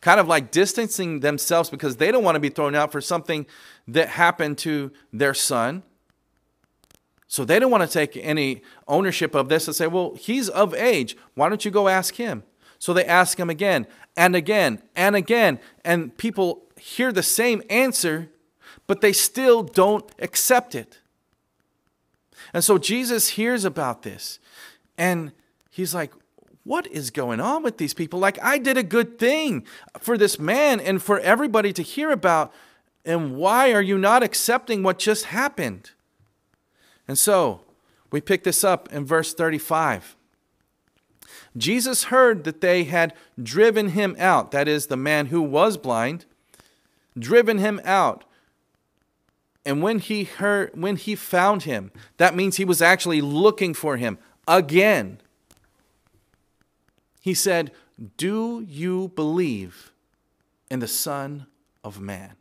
Kind 0.00 0.20
of 0.20 0.28
like 0.28 0.50
distancing 0.50 1.20
themselves 1.20 1.70
because 1.70 1.96
they 1.96 2.12
don't 2.12 2.22
want 2.22 2.36
to 2.36 2.40
be 2.40 2.50
thrown 2.50 2.74
out 2.74 2.92
for 2.92 3.00
something 3.00 3.46
that 3.88 4.08
happened 4.08 4.58
to 4.58 4.92
their 5.12 5.34
son. 5.34 5.82
So 7.26 7.44
they 7.44 7.58
don't 7.58 7.70
want 7.70 7.82
to 7.82 7.92
take 7.92 8.16
any 8.16 8.62
ownership 8.86 9.34
of 9.34 9.48
this 9.48 9.66
and 9.66 9.76
say, 9.76 9.86
well, 9.86 10.14
he's 10.14 10.48
of 10.48 10.72
age. 10.74 11.16
Why 11.34 11.48
don't 11.48 11.64
you 11.64 11.70
go 11.70 11.88
ask 11.88 12.14
him? 12.14 12.42
So 12.78 12.92
they 12.92 13.04
ask 13.04 13.38
him 13.38 13.50
again 13.50 13.86
and 14.16 14.34
again 14.34 14.82
and 14.96 15.16
again. 15.16 15.58
And 15.84 16.16
people 16.16 16.62
hear 16.76 17.12
the 17.12 17.22
same 17.22 17.62
answer, 17.68 18.30
but 18.86 19.00
they 19.00 19.12
still 19.12 19.62
don't 19.62 20.10
accept 20.20 20.74
it. 20.74 21.00
And 22.54 22.64
so 22.64 22.78
Jesus 22.78 23.30
hears 23.30 23.64
about 23.64 24.02
this 24.02 24.38
and 24.96 25.32
he's 25.70 25.94
like, 25.94 26.12
what 26.68 26.86
is 26.88 27.10
going 27.10 27.40
on 27.40 27.62
with 27.62 27.78
these 27.78 27.94
people? 27.94 28.20
Like, 28.20 28.38
I 28.42 28.58
did 28.58 28.76
a 28.76 28.82
good 28.82 29.18
thing 29.18 29.64
for 29.98 30.18
this 30.18 30.38
man 30.38 30.80
and 30.80 31.02
for 31.02 31.18
everybody 31.20 31.72
to 31.72 31.82
hear 31.82 32.10
about. 32.10 32.52
And 33.06 33.36
why 33.36 33.72
are 33.72 33.80
you 33.80 33.96
not 33.96 34.22
accepting 34.22 34.82
what 34.82 34.98
just 34.98 35.24
happened? 35.24 35.92
And 37.08 37.18
so 37.18 37.62
we 38.12 38.20
pick 38.20 38.44
this 38.44 38.62
up 38.62 38.92
in 38.92 39.06
verse 39.06 39.32
35. 39.32 40.14
Jesus 41.56 42.04
heard 42.04 42.44
that 42.44 42.60
they 42.60 42.84
had 42.84 43.14
driven 43.42 43.88
him 43.88 44.14
out, 44.18 44.50
that 44.50 44.68
is, 44.68 44.88
the 44.88 44.96
man 44.96 45.26
who 45.26 45.40
was 45.40 45.78
blind, 45.78 46.26
driven 47.18 47.56
him 47.56 47.80
out. 47.82 48.24
And 49.64 49.82
when 49.82 50.00
he 50.00 50.24
heard 50.24 50.72
when 50.74 50.96
he 50.96 51.14
found 51.14 51.62
him, 51.62 51.92
that 52.18 52.36
means 52.36 52.56
he 52.56 52.66
was 52.66 52.82
actually 52.82 53.22
looking 53.22 53.72
for 53.72 53.96
him 53.96 54.18
again. 54.46 55.18
He 57.28 57.34
said, 57.34 57.72
Do 58.16 58.64
you 58.66 59.12
believe 59.14 59.92
in 60.70 60.78
the 60.78 60.88
Son 60.88 61.46
of 61.84 62.00
Man? 62.00 62.36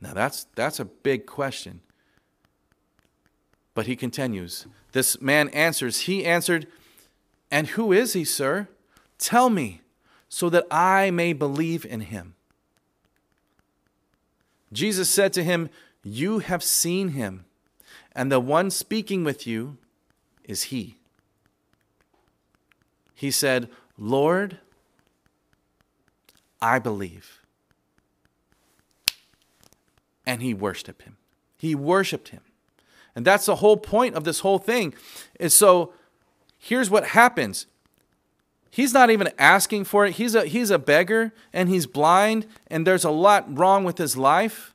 Now 0.00 0.14
that's, 0.14 0.44
that's 0.54 0.78
a 0.78 0.84
big 0.84 1.26
question. 1.26 1.80
But 3.74 3.86
he 3.86 3.96
continues. 3.96 4.68
This 4.92 5.20
man 5.20 5.48
answers, 5.48 6.02
He 6.02 6.24
answered, 6.24 6.68
And 7.50 7.66
who 7.66 7.90
is 7.90 8.12
he, 8.12 8.24
sir? 8.24 8.68
Tell 9.18 9.50
me, 9.50 9.80
so 10.28 10.48
that 10.50 10.68
I 10.70 11.10
may 11.10 11.32
believe 11.32 11.84
in 11.84 12.02
him. 12.02 12.36
Jesus 14.72 15.10
said 15.10 15.32
to 15.32 15.42
him, 15.42 15.70
You 16.04 16.38
have 16.38 16.62
seen 16.62 17.08
him, 17.08 17.46
and 18.12 18.30
the 18.30 18.38
one 18.38 18.70
speaking 18.70 19.24
with 19.24 19.44
you 19.44 19.78
is 20.44 20.64
he 20.64 20.98
he 23.24 23.30
said, 23.30 23.70
Lord, 23.96 24.58
I 26.60 26.78
believe. 26.78 27.40
And 30.26 30.42
he 30.42 30.52
worshiped 30.52 31.04
him. 31.04 31.16
He 31.56 31.74
worshiped 31.74 32.28
him. 32.28 32.42
And 33.16 33.24
that's 33.24 33.46
the 33.46 33.56
whole 33.56 33.78
point 33.78 34.14
of 34.14 34.24
this 34.24 34.40
whole 34.40 34.58
thing. 34.58 34.92
And 35.40 35.50
so 35.50 35.94
here's 36.58 36.90
what 36.90 37.06
happens. 37.06 37.64
He's 38.70 38.92
not 38.92 39.08
even 39.08 39.30
asking 39.38 39.84
for 39.84 40.04
it. 40.04 40.16
He's 40.16 40.34
a 40.34 40.44
he's 40.44 40.70
a 40.70 40.78
beggar 40.78 41.32
and 41.50 41.70
he's 41.70 41.86
blind 41.86 42.46
and 42.66 42.86
there's 42.86 43.04
a 43.04 43.10
lot 43.10 43.46
wrong 43.56 43.84
with 43.84 43.96
his 43.96 44.18
life. 44.18 44.74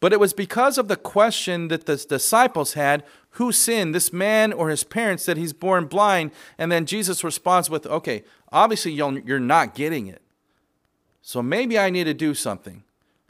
But 0.00 0.14
it 0.14 0.20
was 0.20 0.32
because 0.32 0.78
of 0.78 0.88
the 0.88 0.96
question 0.96 1.68
that 1.68 1.84
the 1.84 1.96
disciples 1.96 2.72
had 2.72 3.04
who 3.34 3.52
sinned, 3.52 3.94
this 3.94 4.12
man 4.12 4.52
or 4.52 4.70
his 4.70 4.84
parents, 4.84 5.24
that 5.26 5.36
he's 5.36 5.52
born 5.52 5.86
blind? 5.86 6.32
And 6.58 6.70
then 6.70 6.86
Jesus 6.86 7.22
responds 7.22 7.70
with, 7.70 7.86
okay, 7.86 8.24
obviously 8.50 8.92
you're 8.92 9.38
not 9.38 9.74
getting 9.74 10.06
it. 10.06 10.20
So 11.22 11.42
maybe 11.42 11.78
I 11.78 11.90
need 11.90 12.04
to 12.04 12.14
do 12.14 12.34
something 12.34 12.82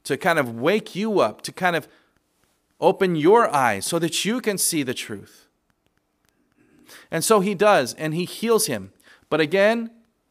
to 0.04 0.16
kind 0.16 0.38
of 0.38 0.58
wake 0.58 0.94
you 0.94 1.20
up, 1.20 1.42
to 1.42 1.52
kind 1.52 1.76
of 1.76 1.86
open 2.80 3.14
your 3.14 3.54
eyes 3.54 3.84
so 3.84 3.98
that 3.98 4.24
you 4.24 4.40
can 4.40 4.56
see 4.56 4.82
the 4.82 4.94
truth. 4.94 5.46
And 7.10 7.22
so 7.22 7.40
he 7.40 7.54
does, 7.54 7.94
and 7.94 8.14
he 8.14 8.24
heals 8.24 8.66
him. 8.66 8.92
But 9.28 9.40
again, 9.40 9.90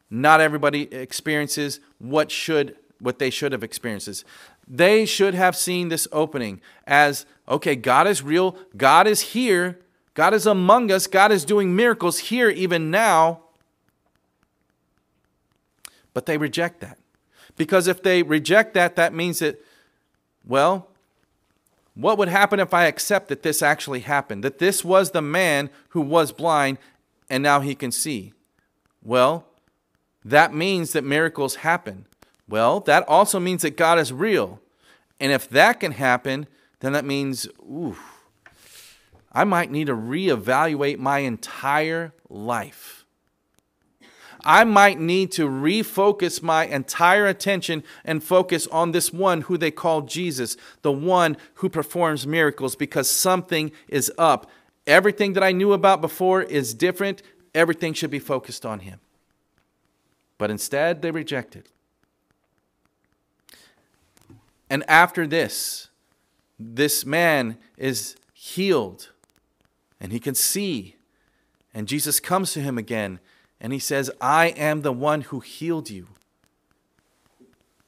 not 0.09 0.41
everybody 0.41 0.91
experiences 0.93 1.79
what 1.99 2.31
should 2.31 2.75
what 2.99 3.19
they 3.19 3.29
should 3.29 3.51
have 3.51 3.63
experienced. 3.63 4.07
Is 4.07 4.25
they 4.67 5.05
should 5.05 5.33
have 5.33 5.55
seen 5.55 5.89
this 5.89 6.07
opening 6.11 6.61
as 6.85 7.25
okay, 7.47 7.75
God 7.75 8.07
is 8.07 8.21
real, 8.21 8.57
God 8.77 9.07
is 9.07 9.21
here, 9.21 9.79
God 10.13 10.33
is 10.33 10.45
among 10.45 10.91
us, 10.91 11.07
God 11.07 11.31
is 11.31 11.45
doing 11.45 11.75
miracles 11.75 12.19
here 12.19 12.49
even 12.49 12.91
now. 12.91 13.41
But 16.13 16.25
they 16.25 16.37
reject 16.37 16.81
that. 16.81 16.97
Because 17.55 17.87
if 17.87 18.03
they 18.03 18.23
reject 18.23 18.73
that, 18.73 18.95
that 18.95 19.13
means 19.13 19.39
that, 19.39 19.63
well, 20.45 20.87
what 21.93 22.17
would 22.17 22.29
happen 22.29 22.59
if 22.59 22.73
I 22.73 22.85
accept 22.85 23.27
that 23.27 23.43
this 23.43 23.61
actually 23.61 23.99
happened? 24.01 24.43
That 24.43 24.59
this 24.59 24.85
was 24.85 25.11
the 25.11 25.21
man 25.21 25.69
who 25.89 26.01
was 26.01 26.31
blind 26.31 26.77
and 27.29 27.43
now 27.43 27.59
he 27.59 27.75
can 27.75 27.91
see? 27.91 28.33
Well, 29.03 29.45
that 30.23 30.53
means 30.53 30.93
that 30.93 31.03
miracles 31.03 31.55
happen. 31.55 32.05
Well, 32.49 32.79
that 32.81 33.07
also 33.07 33.39
means 33.39 33.61
that 33.61 33.77
God 33.77 33.99
is 33.99 34.11
real. 34.11 34.59
And 35.19 35.31
if 35.31 35.47
that 35.49 35.79
can 35.79 35.91
happen, 35.91 36.47
then 36.79 36.93
that 36.93 37.05
means, 37.05 37.47
ooh, 37.59 37.95
I 39.31 39.43
might 39.43 39.69
need 39.69 39.87
to 39.87 39.95
reevaluate 39.95 40.97
my 40.97 41.19
entire 41.19 42.13
life. 42.27 43.05
I 44.43 44.63
might 44.63 44.99
need 44.99 45.31
to 45.33 45.47
refocus 45.47 46.41
my 46.41 46.65
entire 46.65 47.27
attention 47.27 47.83
and 48.05 48.23
focus 48.23 48.67
on 48.67 48.93
this 48.93 49.11
one 49.11 49.41
who 49.41 49.57
they 49.57 49.69
call 49.69 50.03
Jesus, 50.03 50.55
the 50.81 50.93
one 50.93 51.37
who 51.55 51.69
performs 51.69 52.25
miracles, 52.25 52.75
because 52.75 53.09
something 53.09 53.71
is 53.89 54.11
up. 54.17 54.49
Everything 54.87 55.33
that 55.33 55.43
I 55.43 55.51
knew 55.51 55.73
about 55.73 56.01
before 56.01 56.41
is 56.41 56.73
different. 56.73 57.21
Everything 57.53 57.93
should 57.93 58.09
be 58.09 58.17
focused 58.19 58.65
on 58.65 58.79
him. 58.79 59.01
But 60.37 60.49
instead, 60.49 61.01
they 61.01 61.11
rejected. 61.11 61.67
And 64.69 64.83
after 64.89 65.25
this, 65.25 65.89
this 66.59 67.05
man 67.05 67.57
is 67.77 68.15
healed 68.33 69.09
and 69.99 70.11
he 70.11 70.19
can 70.19 70.35
see. 70.35 70.95
And 71.73 71.87
Jesus 71.87 72.19
comes 72.19 72.53
to 72.53 72.61
him 72.61 72.77
again 72.77 73.19
and 73.59 73.73
he 73.73 73.79
says, 73.79 74.11
I 74.21 74.47
am 74.49 74.81
the 74.81 74.93
one 74.93 75.21
who 75.21 75.39
healed 75.39 75.89
you. 75.89 76.07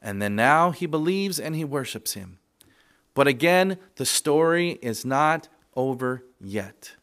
And 0.02 0.22
then 0.22 0.36
now 0.36 0.72
he 0.72 0.86
believes 0.86 1.40
and 1.40 1.56
he 1.56 1.64
worships 1.64 2.14
him. 2.14 2.40
But 3.14 3.28
again, 3.28 3.78
the 3.98 4.06
story 4.06 4.80
is 4.82 5.06
not 5.06 5.48
over 5.76 6.24
yet. 6.40 6.94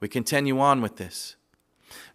We 0.00 0.08
continue 0.08 0.60
on 0.60 0.80
with 0.80 0.96
this. 0.96 1.36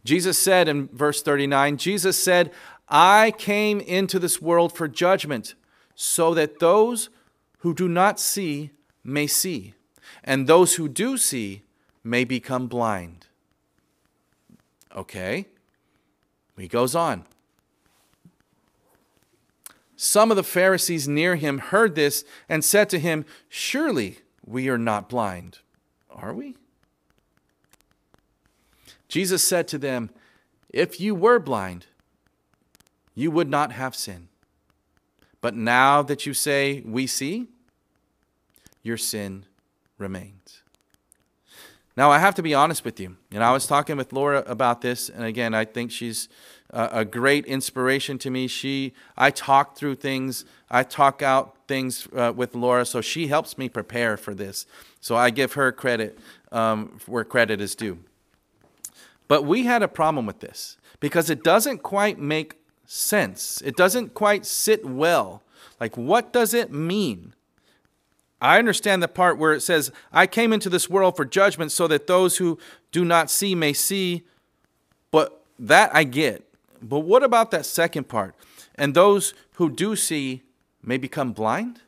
Jesus 0.06 0.38
said 0.38 0.68
in 0.68 0.88
verse 0.90 1.22
39 1.22 1.78
Jesus 1.78 2.22
said, 2.22 2.52
I 2.88 3.34
came 3.38 3.80
into 3.80 4.20
this 4.20 4.42
world 4.42 4.76
for 4.76 4.88
judgment, 4.88 5.56
so 6.04 6.34
that 6.34 6.60
those 6.60 7.10
who 7.60 7.74
do 7.74 7.88
not 7.88 8.20
see 8.20 8.72
may 9.06 9.26
see, 9.26 9.74
and 10.22 10.48
those 10.48 10.76
who 10.76 10.90
do 10.90 11.18
see 11.18 11.62
may 12.04 12.26
become 12.26 12.68
blind. 12.68 13.28
Okay. 14.94 15.46
He 16.58 16.68
goes 16.68 16.94
on. 16.94 17.24
Some 19.96 20.30
of 20.30 20.36
the 20.36 20.44
Pharisees 20.44 21.08
near 21.08 21.38
him 21.38 21.60
heard 21.60 21.96
this 21.96 22.26
and 22.50 22.66
said 22.66 22.90
to 22.90 23.00
him, 23.00 23.24
Surely 23.48 24.20
we 24.46 24.68
are 24.68 24.78
not 24.78 25.08
blind, 25.08 25.60
are 26.10 26.34
we? 26.34 26.58
Jesus 29.08 29.42
said 29.42 29.70
to 29.70 29.78
them, 29.78 30.10
If 30.70 31.00
you 31.00 31.16
were 31.16 31.40
blind, 31.40 31.86
you 33.16 33.32
would 33.32 33.50
not 33.50 33.72
have 33.72 33.96
sin. 33.96 34.28
But 35.44 35.56
now 35.56 36.02
that 36.04 36.26
you 36.26 36.34
say, 36.34 36.82
We 36.86 37.06
see, 37.06 37.50
your 38.82 38.96
sin 38.96 39.46
remains. 39.98 40.62
Now, 41.98 42.12
I 42.12 42.20
have 42.20 42.34
to 42.36 42.42
be 42.42 42.54
honest 42.54 42.86
with 42.86 42.98
you. 42.98 43.18
Know, 43.30 43.42
I 43.42 43.52
was 43.52 43.68
talking 43.68 43.98
with 43.98 44.14
Laura 44.14 44.46
about 44.48 44.80
this, 44.80 45.10
and 45.10 45.26
again, 45.26 45.54
I 45.54 45.66
think 45.66 45.92
she's 45.92 46.30
a 46.70 47.04
great 47.04 47.46
inspiration 47.46 48.18
to 48.20 48.32
me. 48.32 48.48
She, 48.48 48.94
I 49.18 49.32
talk 49.32 49.76
through 49.76 49.96
things, 49.96 50.46
I 50.72 50.84
talk 50.84 51.22
out 51.22 51.58
things 51.68 52.08
uh, 52.16 52.32
with 52.34 52.56
Laura, 52.56 52.86
so 52.86 53.02
she 53.02 53.28
helps 53.28 53.58
me 53.58 53.68
prepare 53.68 54.16
for 54.16 54.34
this. 54.34 54.66
So 55.02 55.18
I 55.18 55.30
give 55.30 55.54
her 55.54 55.74
credit 55.74 56.18
um, 56.54 57.02
where 57.06 57.26
credit 57.26 57.60
is 57.60 57.76
due. 57.76 58.00
But 59.28 59.44
we 59.44 59.64
had 59.66 59.84
a 59.84 59.90
problem 59.90 60.26
with 60.26 60.40
this 60.40 60.78
because 61.02 61.30
it 61.30 61.44
doesn't 61.44 61.84
quite 61.84 62.18
make 62.18 62.63
sense. 62.86 63.62
It 63.62 63.76
doesn't 63.76 64.14
quite 64.14 64.46
sit 64.46 64.86
well. 64.86 65.42
Like, 65.80 65.98
what 65.98 66.32
does 66.32 66.54
it 66.54 66.72
mean? 66.72 67.34
I 68.42 68.60
understand 68.60 69.02
the 69.02 69.08
part 69.08 69.38
where 69.38 69.54
it 69.54 69.62
says, 69.62 69.92
I 70.12 70.28
came 70.28 70.52
into 70.52 70.70
this 70.70 70.90
world 70.90 71.16
for 71.16 71.24
judgment 71.24 71.72
so 71.72 71.88
that 71.88 72.08
those 72.08 72.38
who 72.38 72.60
do 72.92 73.06
not 73.06 73.32
see 73.32 73.56
may 73.56 73.74
see. 73.74 74.24
But 75.12 75.42
that 75.60 75.96
I 75.96 76.04
get. 76.04 76.44
But 76.82 77.00
what 77.00 77.24
about 77.24 77.52
that 77.52 77.66
second 77.66 78.10
part? 78.10 78.36
And 78.76 78.94
those 78.94 79.34
who 79.54 79.70
do 79.70 79.96
see 79.96 80.42
may 80.82 80.98
become 80.98 81.32
blind? 81.32 81.80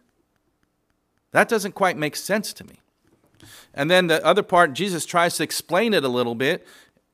That 1.31 1.49
doesn't 1.49 1.73
quite 1.73 1.97
make 1.97 2.15
sense 2.15 2.53
to 2.53 2.63
me. 2.63 2.79
And 3.73 3.91
then 3.91 4.07
the 4.07 4.25
other 4.25 4.43
part, 4.43 4.71
Jesus 4.73 5.05
tries 5.05 5.35
to 5.37 5.43
explain 5.43 5.93
it 5.93 6.05
a 6.05 6.09
little 6.09 6.35
bit. 6.35 6.65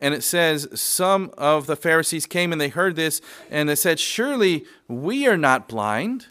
And 0.01 0.13
it 0.13 0.23
says, 0.23 0.67
Some 0.73 1.31
of 1.37 1.67
the 1.67 1.75
Pharisees 1.75 2.25
came 2.25 2.51
and 2.51 2.59
they 2.59 2.69
heard 2.69 2.95
this, 2.95 3.21
and 3.49 3.69
they 3.69 3.75
said, 3.75 3.99
Surely 3.99 4.65
we 4.87 5.27
are 5.27 5.37
not 5.37 5.69
blind, 5.69 6.27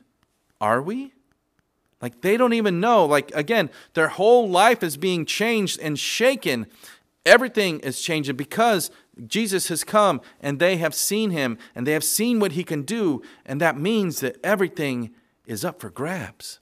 are 0.61 0.83
we? 0.83 1.13
Like 2.03 2.21
they 2.23 2.37
don't 2.37 2.53
even 2.53 2.81
know. 2.81 3.05
Like 3.05 3.31
again, 3.35 3.71
their 3.95 4.09
whole 4.09 4.49
life 4.49 4.83
is 4.83 4.97
being 4.97 5.25
changed 5.25 5.79
and 5.81 5.99
shaken. 5.99 6.67
Everything 7.25 7.81
is 7.81 8.01
changing 8.01 8.37
because 8.37 8.91
Jesus 9.27 9.69
has 9.69 9.85
come 9.85 10.21
and 10.41 10.59
they 10.59 10.79
have 10.79 10.95
seen 10.95 11.31
him 11.31 11.59
and 11.75 11.87
they 11.87 11.93
have 11.93 12.05
seen 12.05 12.41
what 12.41 12.53
he 12.53 12.65
can 12.65 12.83
do. 12.83 13.23
And 13.45 13.61
that 13.61 13.79
means 13.79 14.21
that 14.21 14.37
everything 14.43 15.11
is 15.47 15.65
up 15.65 15.81
for 15.81 15.91
grabs. 15.91 16.59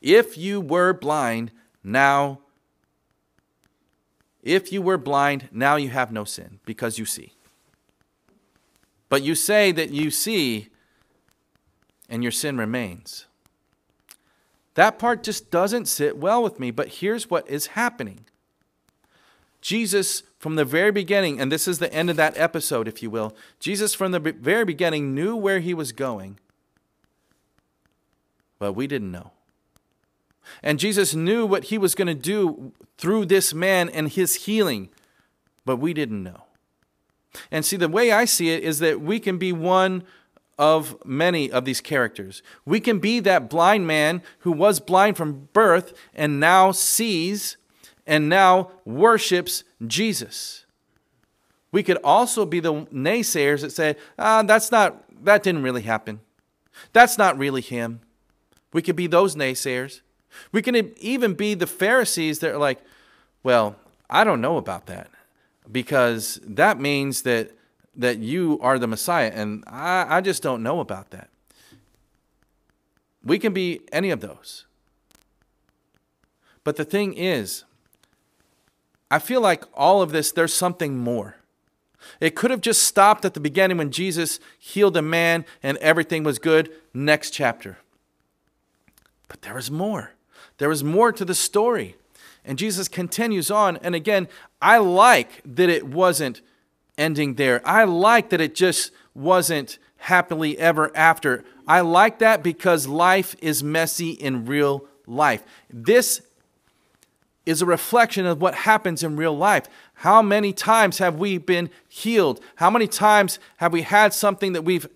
If 0.00 0.36
you 0.36 0.60
were 0.60 0.92
blind, 0.92 1.52
now, 1.82 2.40
if 4.44 4.70
you 4.70 4.82
were 4.82 4.98
blind, 4.98 5.48
now 5.50 5.76
you 5.76 5.88
have 5.88 6.12
no 6.12 6.24
sin 6.24 6.60
because 6.66 6.98
you 6.98 7.06
see. 7.06 7.32
But 9.08 9.22
you 9.22 9.34
say 9.34 9.72
that 9.72 9.90
you 9.90 10.10
see 10.10 10.68
and 12.08 12.22
your 12.22 12.32
sin 12.32 12.58
remains. 12.58 13.24
That 14.74 14.98
part 14.98 15.22
just 15.22 15.50
doesn't 15.50 15.86
sit 15.86 16.18
well 16.18 16.42
with 16.42 16.60
me. 16.60 16.70
But 16.70 16.88
here's 16.88 17.30
what 17.30 17.48
is 17.48 17.68
happening 17.68 18.26
Jesus, 19.62 20.24
from 20.38 20.56
the 20.56 20.64
very 20.66 20.90
beginning, 20.90 21.40
and 21.40 21.50
this 21.50 21.66
is 21.66 21.78
the 21.78 21.90
end 21.90 22.10
of 22.10 22.16
that 22.16 22.36
episode, 22.36 22.86
if 22.86 23.02
you 23.02 23.08
will, 23.08 23.34
Jesus, 23.60 23.94
from 23.94 24.12
the 24.12 24.20
very 24.20 24.66
beginning, 24.66 25.14
knew 25.14 25.34
where 25.34 25.60
he 25.60 25.72
was 25.72 25.90
going, 25.90 26.38
but 28.58 28.74
we 28.74 28.86
didn't 28.86 29.10
know. 29.10 29.30
And 30.62 30.78
Jesus 30.78 31.14
knew 31.14 31.46
what 31.46 31.64
he 31.64 31.78
was 31.78 31.94
going 31.94 32.08
to 32.08 32.14
do 32.14 32.72
through 32.98 33.26
this 33.26 33.52
man 33.52 33.88
and 33.88 34.10
his 34.10 34.46
healing, 34.46 34.88
but 35.64 35.76
we 35.76 35.92
didn't 35.92 36.22
know. 36.22 36.44
And 37.50 37.64
see, 37.64 37.76
the 37.76 37.88
way 37.88 38.12
I 38.12 38.24
see 38.24 38.50
it 38.50 38.62
is 38.62 38.78
that 38.78 39.00
we 39.00 39.18
can 39.18 39.38
be 39.38 39.52
one 39.52 40.04
of 40.56 40.96
many 41.04 41.50
of 41.50 41.64
these 41.64 41.80
characters. 41.80 42.42
We 42.64 42.80
can 42.80 43.00
be 43.00 43.20
that 43.20 43.50
blind 43.50 43.86
man 43.86 44.22
who 44.40 44.52
was 44.52 44.78
blind 44.78 45.16
from 45.16 45.48
birth 45.52 45.92
and 46.14 46.38
now 46.38 46.70
sees 46.70 47.56
and 48.06 48.28
now 48.28 48.70
worships 48.84 49.64
Jesus. 49.84 50.64
We 51.72 51.82
could 51.82 51.98
also 52.04 52.46
be 52.46 52.60
the 52.60 52.72
naysayers 52.72 53.62
that 53.62 53.72
say, 53.72 53.96
ah, 54.16 54.42
that's 54.42 54.70
not, 54.70 55.02
that 55.24 55.42
didn't 55.42 55.64
really 55.64 55.82
happen. 55.82 56.20
That's 56.92 57.18
not 57.18 57.36
really 57.36 57.62
him. 57.62 58.00
We 58.72 58.82
could 58.82 58.96
be 58.96 59.08
those 59.08 59.34
naysayers. 59.34 60.00
We 60.52 60.62
can 60.62 60.92
even 60.98 61.34
be 61.34 61.54
the 61.54 61.66
Pharisees 61.66 62.40
that 62.40 62.52
are 62.52 62.58
like, 62.58 62.80
well, 63.42 63.76
I 64.08 64.24
don't 64.24 64.40
know 64.40 64.56
about 64.56 64.86
that 64.86 65.10
because 65.70 66.40
that 66.44 66.78
means 66.78 67.22
that 67.22 67.52
that 67.96 68.18
you 68.18 68.58
are 68.60 68.78
the 68.78 68.86
Messiah. 68.86 69.30
And 69.32 69.64
I, 69.66 70.16
I 70.16 70.20
just 70.20 70.42
don't 70.42 70.62
know 70.62 70.80
about 70.80 71.10
that. 71.10 71.28
We 73.22 73.38
can 73.38 73.52
be 73.52 73.80
any 73.92 74.10
of 74.10 74.20
those. 74.20 74.66
But 76.64 76.76
the 76.76 76.84
thing 76.84 77.14
is, 77.14 77.64
I 79.10 79.18
feel 79.18 79.40
like 79.40 79.64
all 79.74 80.02
of 80.02 80.12
this, 80.12 80.32
there's 80.32 80.52
something 80.52 80.96
more. 80.96 81.36
It 82.20 82.34
could 82.34 82.50
have 82.50 82.60
just 82.60 82.82
stopped 82.82 83.24
at 83.24 83.34
the 83.34 83.40
beginning 83.40 83.78
when 83.78 83.90
Jesus 83.90 84.40
healed 84.58 84.96
a 84.96 85.02
man 85.02 85.44
and 85.62 85.78
everything 85.78 86.22
was 86.22 86.38
good. 86.38 86.70
Next 86.92 87.30
chapter. 87.30 87.78
But 89.28 89.42
there 89.42 89.54
was 89.54 89.70
more. 89.70 90.13
There 90.58 90.68
was 90.68 90.84
more 90.84 91.12
to 91.12 91.24
the 91.24 91.34
story. 91.34 91.96
And 92.44 92.58
Jesus 92.58 92.88
continues 92.88 93.50
on. 93.50 93.78
And 93.78 93.94
again, 93.94 94.28
I 94.60 94.78
like 94.78 95.42
that 95.44 95.68
it 95.68 95.86
wasn't 95.86 96.40
ending 96.98 97.34
there. 97.34 97.66
I 97.66 97.84
like 97.84 98.30
that 98.30 98.40
it 98.40 98.54
just 98.54 98.92
wasn't 99.14 99.78
happily 99.96 100.58
ever 100.58 100.94
after. 100.96 101.44
I 101.66 101.80
like 101.80 102.18
that 102.18 102.42
because 102.42 102.86
life 102.86 103.34
is 103.40 103.64
messy 103.64 104.10
in 104.10 104.44
real 104.44 104.86
life. 105.06 105.42
This 105.70 106.20
is 107.46 107.62
a 107.62 107.66
reflection 107.66 108.26
of 108.26 108.40
what 108.40 108.54
happens 108.54 109.02
in 109.02 109.16
real 109.16 109.36
life. 109.36 109.66
How 109.94 110.22
many 110.22 110.52
times 110.52 110.98
have 110.98 111.16
we 111.16 111.38
been 111.38 111.70
healed? 111.88 112.40
How 112.56 112.70
many 112.70 112.86
times 112.86 113.38
have 113.56 113.72
we 113.72 113.82
had 113.82 114.12
something 114.14 114.52
that 114.52 114.62
we've 114.62 114.86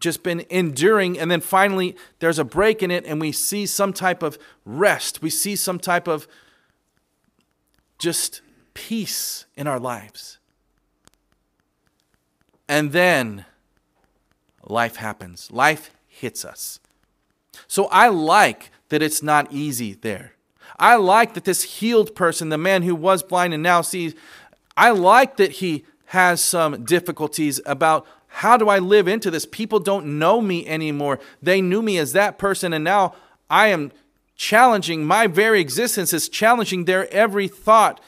just 0.00 0.22
been 0.22 0.44
enduring 0.50 1.18
and 1.18 1.30
then 1.30 1.40
finally 1.40 1.96
there's 2.18 2.38
a 2.38 2.44
break 2.44 2.82
in 2.82 2.90
it 2.90 3.04
and 3.06 3.20
we 3.20 3.32
see 3.32 3.66
some 3.66 3.92
type 3.92 4.22
of 4.22 4.38
rest? 4.64 5.22
We 5.22 5.30
see 5.30 5.56
some 5.56 5.78
type 5.78 6.08
of 6.08 6.26
just 7.98 8.42
peace 8.74 9.46
in 9.56 9.66
our 9.66 9.78
lives. 9.78 10.38
And 12.68 12.92
then 12.92 13.44
life 14.66 14.96
happens, 14.96 15.50
life 15.50 15.90
hits 16.06 16.44
us. 16.44 16.80
So 17.66 17.86
I 17.86 18.08
like 18.08 18.70
that 18.88 19.02
it's 19.02 19.22
not 19.22 19.52
easy 19.52 19.94
there. 19.94 20.32
I 20.78 20.96
like 20.96 21.34
that 21.34 21.44
this 21.44 21.62
healed 21.62 22.14
person, 22.14 22.48
the 22.48 22.58
man 22.58 22.82
who 22.82 22.94
was 22.94 23.22
blind 23.22 23.54
and 23.54 23.62
now 23.62 23.80
sees, 23.80 24.14
I 24.76 24.90
like 24.90 25.36
that 25.36 25.52
he 25.52 25.84
has 26.06 26.42
some 26.42 26.84
difficulties 26.84 27.60
about 27.66 28.06
how 28.34 28.56
do 28.56 28.68
I 28.68 28.80
live 28.80 29.06
into 29.06 29.30
this? 29.30 29.46
People 29.46 29.78
don't 29.78 30.18
know 30.18 30.40
me 30.40 30.66
anymore. 30.66 31.20
They 31.40 31.62
knew 31.62 31.80
me 31.82 31.98
as 31.98 32.12
that 32.14 32.36
person, 32.36 32.72
and 32.72 32.82
now 32.82 33.14
I 33.48 33.68
am 33.68 33.92
challenging 34.34 35.04
my 35.04 35.28
very 35.28 35.60
existence, 35.60 36.12
is 36.12 36.28
challenging 36.28 36.84
their 36.84 37.08
every 37.12 37.46
thought 37.46 38.00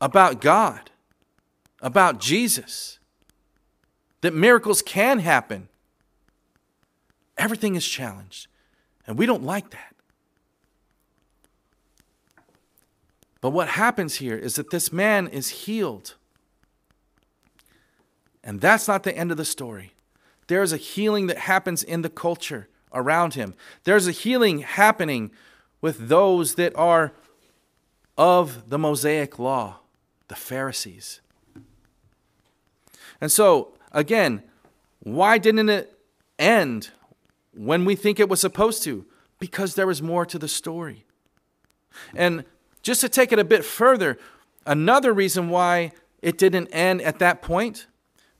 about 0.00 0.40
God, 0.40 0.90
about 1.80 2.18
Jesus, 2.18 2.98
that 4.22 4.34
miracles 4.34 4.82
can 4.82 5.20
happen. 5.20 5.68
Everything 7.36 7.76
is 7.76 7.86
challenged, 7.86 8.48
and 9.06 9.16
we 9.16 9.26
don't 9.26 9.44
like 9.44 9.70
that. 9.70 9.94
But 13.40 13.50
what 13.50 13.68
happens 13.68 14.16
here 14.16 14.36
is 14.36 14.56
that 14.56 14.70
this 14.70 14.92
man 14.92 15.28
is 15.28 15.50
healed. 15.50 16.16
And 18.48 18.62
that's 18.62 18.88
not 18.88 19.02
the 19.02 19.14
end 19.14 19.30
of 19.30 19.36
the 19.36 19.44
story. 19.44 19.92
There's 20.46 20.72
a 20.72 20.78
healing 20.78 21.26
that 21.26 21.36
happens 21.36 21.82
in 21.82 22.00
the 22.00 22.08
culture 22.08 22.66
around 22.94 23.34
him. 23.34 23.52
There's 23.84 24.06
a 24.06 24.10
healing 24.10 24.60
happening 24.60 25.32
with 25.82 26.08
those 26.08 26.54
that 26.54 26.74
are 26.74 27.12
of 28.16 28.70
the 28.70 28.78
Mosaic 28.78 29.38
law, 29.38 29.80
the 30.28 30.34
Pharisees. 30.34 31.20
And 33.20 33.30
so, 33.30 33.74
again, 33.92 34.42
why 35.00 35.36
didn't 35.36 35.68
it 35.68 35.98
end 36.38 36.88
when 37.52 37.84
we 37.84 37.94
think 37.96 38.18
it 38.18 38.30
was 38.30 38.40
supposed 38.40 38.82
to? 38.84 39.04
Because 39.38 39.74
there 39.74 39.86
was 39.86 40.00
more 40.00 40.24
to 40.24 40.38
the 40.38 40.48
story. 40.48 41.04
And 42.14 42.46
just 42.80 43.02
to 43.02 43.10
take 43.10 43.30
it 43.30 43.38
a 43.38 43.44
bit 43.44 43.62
further, 43.62 44.18
another 44.64 45.12
reason 45.12 45.50
why 45.50 45.92
it 46.22 46.38
didn't 46.38 46.68
end 46.68 47.02
at 47.02 47.18
that 47.18 47.42
point, 47.42 47.86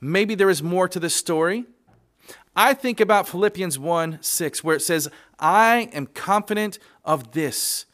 maybe 0.00 0.34
there 0.34 0.50
is 0.50 0.62
more 0.62 0.88
to 0.88 1.00
the 1.00 1.11
story. 1.11 1.64
I 2.54 2.74
think 2.74 3.00
about 3.00 3.28
Philippians 3.28 3.78
1 3.78 4.18
6, 4.20 4.64
where 4.64 4.76
it 4.76 4.82
says, 4.82 5.08
I 5.38 5.90
am 5.92 6.06
confident 6.06 6.78
of 7.04 7.32
this, 7.32 7.87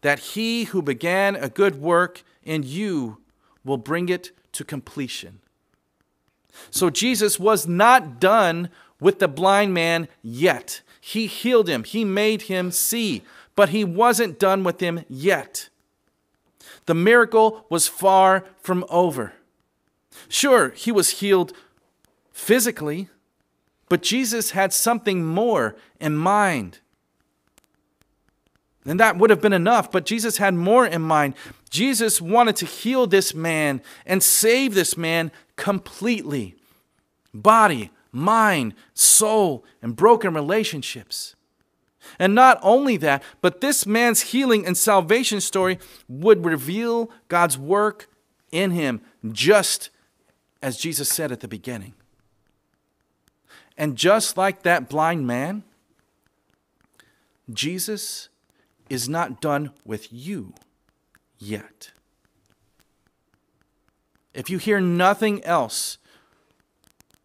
that 0.00 0.18
he 0.18 0.64
who 0.64 0.80
began 0.82 1.36
a 1.36 1.48
good 1.48 1.80
work 1.80 2.22
in 2.42 2.62
you 2.62 3.18
will 3.64 3.76
bring 3.76 4.08
it 4.08 4.30
to 4.52 4.64
completion. 4.64 5.40
So 6.70 6.88
Jesus 6.88 7.38
was 7.38 7.66
not 7.66 8.18
done 8.18 8.70
with 9.00 9.18
the 9.18 9.28
blind 9.28 9.74
man 9.74 10.08
yet. 10.22 10.80
He 11.00 11.26
healed 11.26 11.68
him, 11.68 11.84
he 11.84 12.04
made 12.04 12.42
him 12.42 12.70
see, 12.70 13.22
but 13.54 13.68
he 13.68 13.84
wasn't 13.84 14.38
done 14.38 14.64
with 14.64 14.80
him 14.80 15.04
yet. 15.08 15.68
The 16.86 16.94
miracle 16.94 17.66
was 17.68 17.88
far 17.88 18.44
from 18.58 18.84
over. 18.88 19.34
Sure, 20.28 20.70
he 20.70 20.90
was 20.92 21.20
healed 21.20 21.52
physically, 22.32 23.08
but 23.88 24.02
Jesus 24.02 24.50
had 24.50 24.72
something 24.72 25.24
more 25.24 25.76
in 26.00 26.16
mind. 26.16 26.80
And 28.84 29.00
that 29.00 29.18
would 29.18 29.30
have 29.30 29.40
been 29.40 29.52
enough, 29.52 29.90
but 29.90 30.06
Jesus 30.06 30.36
had 30.36 30.54
more 30.54 30.86
in 30.86 31.02
mind. 31.02 31.34
Jesus 31.70 32.20
wanted 32.20 32.56
to 32.56 32.66
heal 32.66 33.06
this 33.06 33.34
man 33.34 33.82
and 34.04 34.22
save 34.22 34.74
this 34.74 34.96
man 34.96 35.32
completely 35.56 36.54
body, 37.34 37.90
mind, 38.12 38.74
soul, 38.94 39.64
and 39.82 39.96
broken 39.96 40.32
relationships. 40.32 41.34
And 42.18 42.34
not 42.34 42.58
only 42.62 42.96
that, 42.98 43.22
but 43.40 43.60
this 43.60 43.86
man's 43.86 44.20
healing 44.22 44.64
and 44.64 44.76
salvation 44.76 45.40
story 45.40 45.78
would 46.08 46.44
reveal 46.44 47.10
God's 47.28 47.58
work 47.58 48.08
in 48.52 48.70
him, 48.70 49.00
just 49.32 49.90
as 50.62 50.76
Jesus 50.76 51.08
said 51.08 51.32
at 51.32 51.40
the 51.40 51.48
beginning. 51.48 51.94
And 53.76 53.96
just 53.96 54.36
like 54.36 54.62
that 54.62 54.88
blind 54.88 55.26
man, 55.26 55.64
Jesus 57.52 58.28
is 58.88 59.08
not 59.08 59.40
done 59.40 59.70
with 59.84 60.12
you 60.12 60.54
yet. 61.38 61.90
If 64.32 64.50
you 64.50 64.58
hear 64.58 64.80
nothing 64.80 65.42
else 65.44 65.98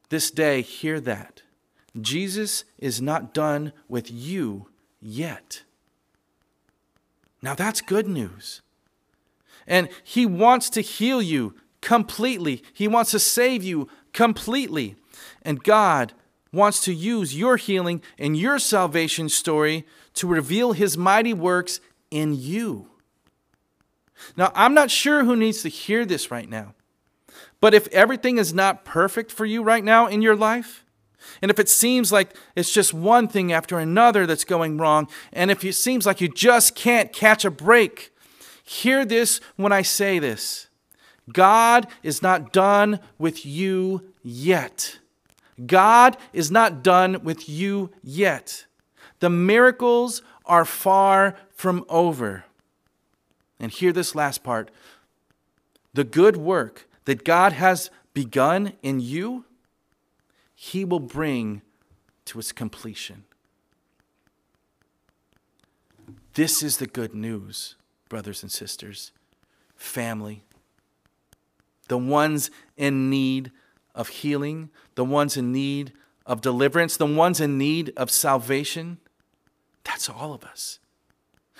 this 0.10 0.32
day, 0.32 0.62
hear 0.62 1.00
that. 1.02 1.42
Jesus 2.00 2.64
is 2.78 3.02
not 3.02 3.34
done 3.34 3.74
with 3.88 4.10
you 4.12 4.68
yet. 5.02 5.64
Now 7.42 7.54
that's 7.54 7.82
good 7.82 8.08
news. 8.08 8.62
And 9.68 9.90
He 10.04 10.26
wants 10.26 10.70
to 10.72 10.82
heal 10.82 11.22
you 11.22 11.56
completely, 11.82 12.64
He 12.74 12.88
wants 12.88 13.12
to 13.12 13.20
save 13.20 13.64
you 13.64 13.90
completely. 14.14 14.96
And 15.42 15.64
God 15.64 16.14
wants 16.54 16.84
to 16.86 16.94
use 16.94 17.38
your 17.38 17.58
healing 17.58 18.02
and 18.18 18.38
your 18.38 18.60
salvation 18.60 19.30
story 19.30 19.86
to 20.16 20.28
reveal 20.28 20.74
His 20.74 20.98
mighty 20.98 21.34
works 21.34 21.80
in 22.10 22.36
you. 22.36 22.88
Now, 24.38 24.52
I'm 24.54 24.74
not 24.74 24.92
sure 24.92 25.24
who 25.24 25.36
needs 25.36 25.62
to 25.64 25.70
hear 25.70 26.06
this 26.06 26.30
right 26.30 26.50
now, 26.50 26.76
but 27.60 27.74
if 27.74 27.88
everything 27.88 28.38
is 28.38 28.54
not 28.54 28.86
perfect 28.86 29.32
for 29.32 29.46
you 29.46 29.64
right 29.64 29.84
now 29.84 30.08
in 30.08 30.22
your 30.22 30.36
life, 30.36 30.86
and 31.42 31.52
if 31.52 31.60
it 31.60 31.70
seems 31.70 32.12
like 32.12 32.36
it's 32.56 32.72
just 32.72 32.94
one 32.94 33.28
thing 33.28 33.52
after 33.52 33.80
another 33.80 34.26
that's 34.26 34.44
going 34.44 34.78
wrong, 34.78 35.08
and 35.32 35.52
if 35.52 35.64
it 35.64 35.74
seems 35.74 36.06
like 36.06 36.22
you 36.22 36.28
just 36.28 36.76
can't 36.76 37.14
catch 37.14 37.46
a 37.46 37.52
break, 37.52 38.14
hear 38.64 39.06
this 39.06 39.40
when 39.56 39.72
I 39.72 39.82
say 39.82 40.20
this 40.20 40.68
God 41.32 41.88
is 42.04 42.22
not 42.22 42.54
done 42.54 43.00
with 43.18 43.46
you 43.46 44.14
yet. 44.24 45.00
God 45.66 46.18
is 46.34 46.50
not 46.50 46.84
done 46.84 47.24
with 47.24 47.48
you 47.48 47.92
yet. 48.02 48.66
The 49.20 49.30
miracles 49.30 50.22
are 50.46 50.66
far 50.66 51.36
from 51.52 51.86
over. 51.90 52.46
And 53.60 53.72
hear 53.72 53.94
this 53.94 54.16
last 54.16 54.44
part 54.44 54.72
the 55.94 56.04
good 56.04 56.38
work 56.38 56.88
that 57.06 57.24
God 57.24 57.54
has 57.54 57.90
begun 58.14 58.74
in 58.82 59.00
you 59.00 59.46
he 60.64 60.86
will 60.86 61.00
bring 61.00 61.64
to 62.24 62.38
its 62.38 62.52
completion. 62.52 63.24
This 66.36 66.62
is 66.62 66.78
the 66.78 66.86
good 66.86 67.16
news, 67.16 67.76
brothers 68.10 68.44
and 68.44 68.52
sisters, 68.52 69.12
family. 69.76 70.44
The 71.92 71.98
ones 71.98 72.50
in 72.78 73.10
need 73.10 73.52
of 73.94 74.08
healing, 74.08 74.70
the 74.96 75.04
ones 75.04 75.36
in 75.36 75.52
need 75.52 75.92
of 76.26 76.40
deliverance, 76.40 76.96
the 76.96 77.06
ones 77.06 77.42
in 77.42 77.58
need 77.58 77.92
of 77.98 78.10
salvation. 78.10 78.98
That's 79.84 80.08
all 80.08 80.34
of 80.34 80.46
us. 80.46 80.80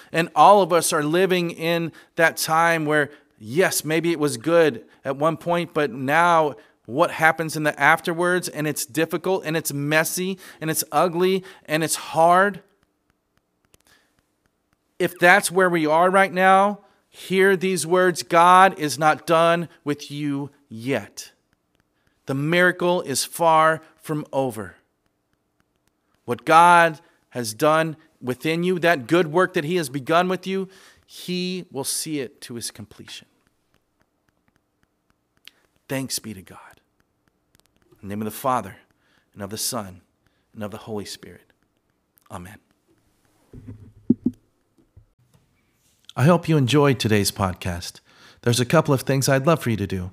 And 0.10 0.30
all 0.34 0.62
of 0.62 0.72
us 0.72 0.94
are 0.94 1.04
living 1.04 1.52
in 1.52 1.92
that 2.16 2.38
time 2.38 2.86
where, 2.86 3.10
yes, 3.40 3.84
maybe 3.84 4.14
it 4.14 4.22
was 4.22 4.38
good 4.38 4.86
at 5.04 5.18
one 5.18 5.36
point, 5.36 5.74
but 5.74 5.92
now 5.92 6.56
what 6.86 7.12
happens 7.12 7.58
in 7.58 7.64
the 7.64 7.78
afterwards, 7.78 8.48
and 8.48 8.66
it's 8.66 8.86
difficult, 8.86 9.44
and 9.44 9.58
it's 9.58 9.74
messy, 9.74 10.40
and 10.62 10.70
it's 10.72 10.86
ugly, 10.94 11.44
and 11.66 11.84
it's 11.84 11.96
hard. 11.96 12.64
If 14.98 15.20
that's 15.20 15.52
where 15.52 15.70
we 15.70 15.86
are 15.86 16.10
right 16.10 16.32
now, 16.32 16.80
hear 17.12 17.56
these 17.56 17.86
words 17.86 18.24
God 18.24 18.80
is 18.80 18.98
not 18.98 19.28
done 19.28 19.70
with 19.84 20.10
you 20.10 20.50
yet. 20.70 21.32
The 22.26 22.34
miracle 22.34 23.02
is 23.02 23.26
far 23.26 23.82
from 23.98 24.26
over. 24.32 24.76
What 26.26 26.46
God 26.46 27.02
has 27.32 27.54
done 27.54 27.98
within 28.22 28.64
you, 28.64 28.80
that 28.80 29.08
good 29.08 29.28
work 29.28 29.54
that 29.54 29.66
He 29.66 29.76
has 29.76 29.90
begun 29.90 30.30
with 30.30 30.48
you, 30.48 30.70
He 31.06 31.66
will 31.72 31.84
see 31.84 32.22
it 32.22 32.40
to 32.42 32.56
His 32.56 32.72
completion. 32.72 33.28
Thanks 35.90 36.20
be 36.20 36.34
to 36.34 36.42
God. 36.42 36.58
In 38.02 38.08
the 38.08 38.16
name 38.16 38.22
of 38.22 38.26
the 38.26 38.32
Father, 38.32 38.78
and 39.34 39.44
of 39.44 39.50
the 39.50 39.58
Son, 39.58 40.02
and 40.54 40.64
of 40.64 40.72
the 40.72 40.78
Holy 40.78 41.06
Spirit. 41.06 41.52
Amen. 42.32 42.60
I 46.14 46.26
hope 46.26 46.50
you 46.50 46.58
enjoyed 46.58 47.00
today's 47.00 47.32
podcast. 47.32 48.02
There's 48.42 48.60
a 48.60 48.66
couple 48.66 48.94
of 48.94 49.04
things 49.04 49.30
I'd 49.30 49.48
love 49.48 49.62
for 49.62 49.70
you 49.70 49.78
to 49.78 49.88
do. 49.88 50.12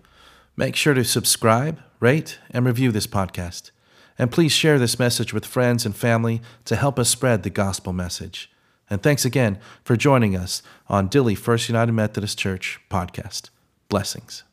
Make 0.56 0.76
sure 0.76 0.94
to 0.94 1.04
subscribe, 1.04 1.80
rate, 1.98 2.38
and 2.52 2.64
review 2.64 2.92
this 2.92 3.08
podcast. 3.08 3.72
And 4.16 4.30
please 4.30 4.52
share 4.52 4.78
this 4.78 5.00
message 5.00 5.34
with 5.34 5.44
friends 5.44 5.84
and 5.84 5.96
family 5.96 6.40
to 6.66 6.76
help 6.76 7.00
us 7.00 7.08
spread 7.08 7.42
the 7.42 7.50
gospel 7.50 7.92
message. 7.92 8.48
And 8.88 9.02
thanks 9.02 9.24
again 9.24 9.58
for 9.82 9.96
joining 9.96 10.36
us 10.36 10.62
on 10.88 11.08
Dilley 11.08 11.36
First 11.36 11.68
United 11.68 11.92
Methodist 11.92 12.38
Church 12.38 12.78
podcast. 12.88 13.50
Blessings. 13.88 14.44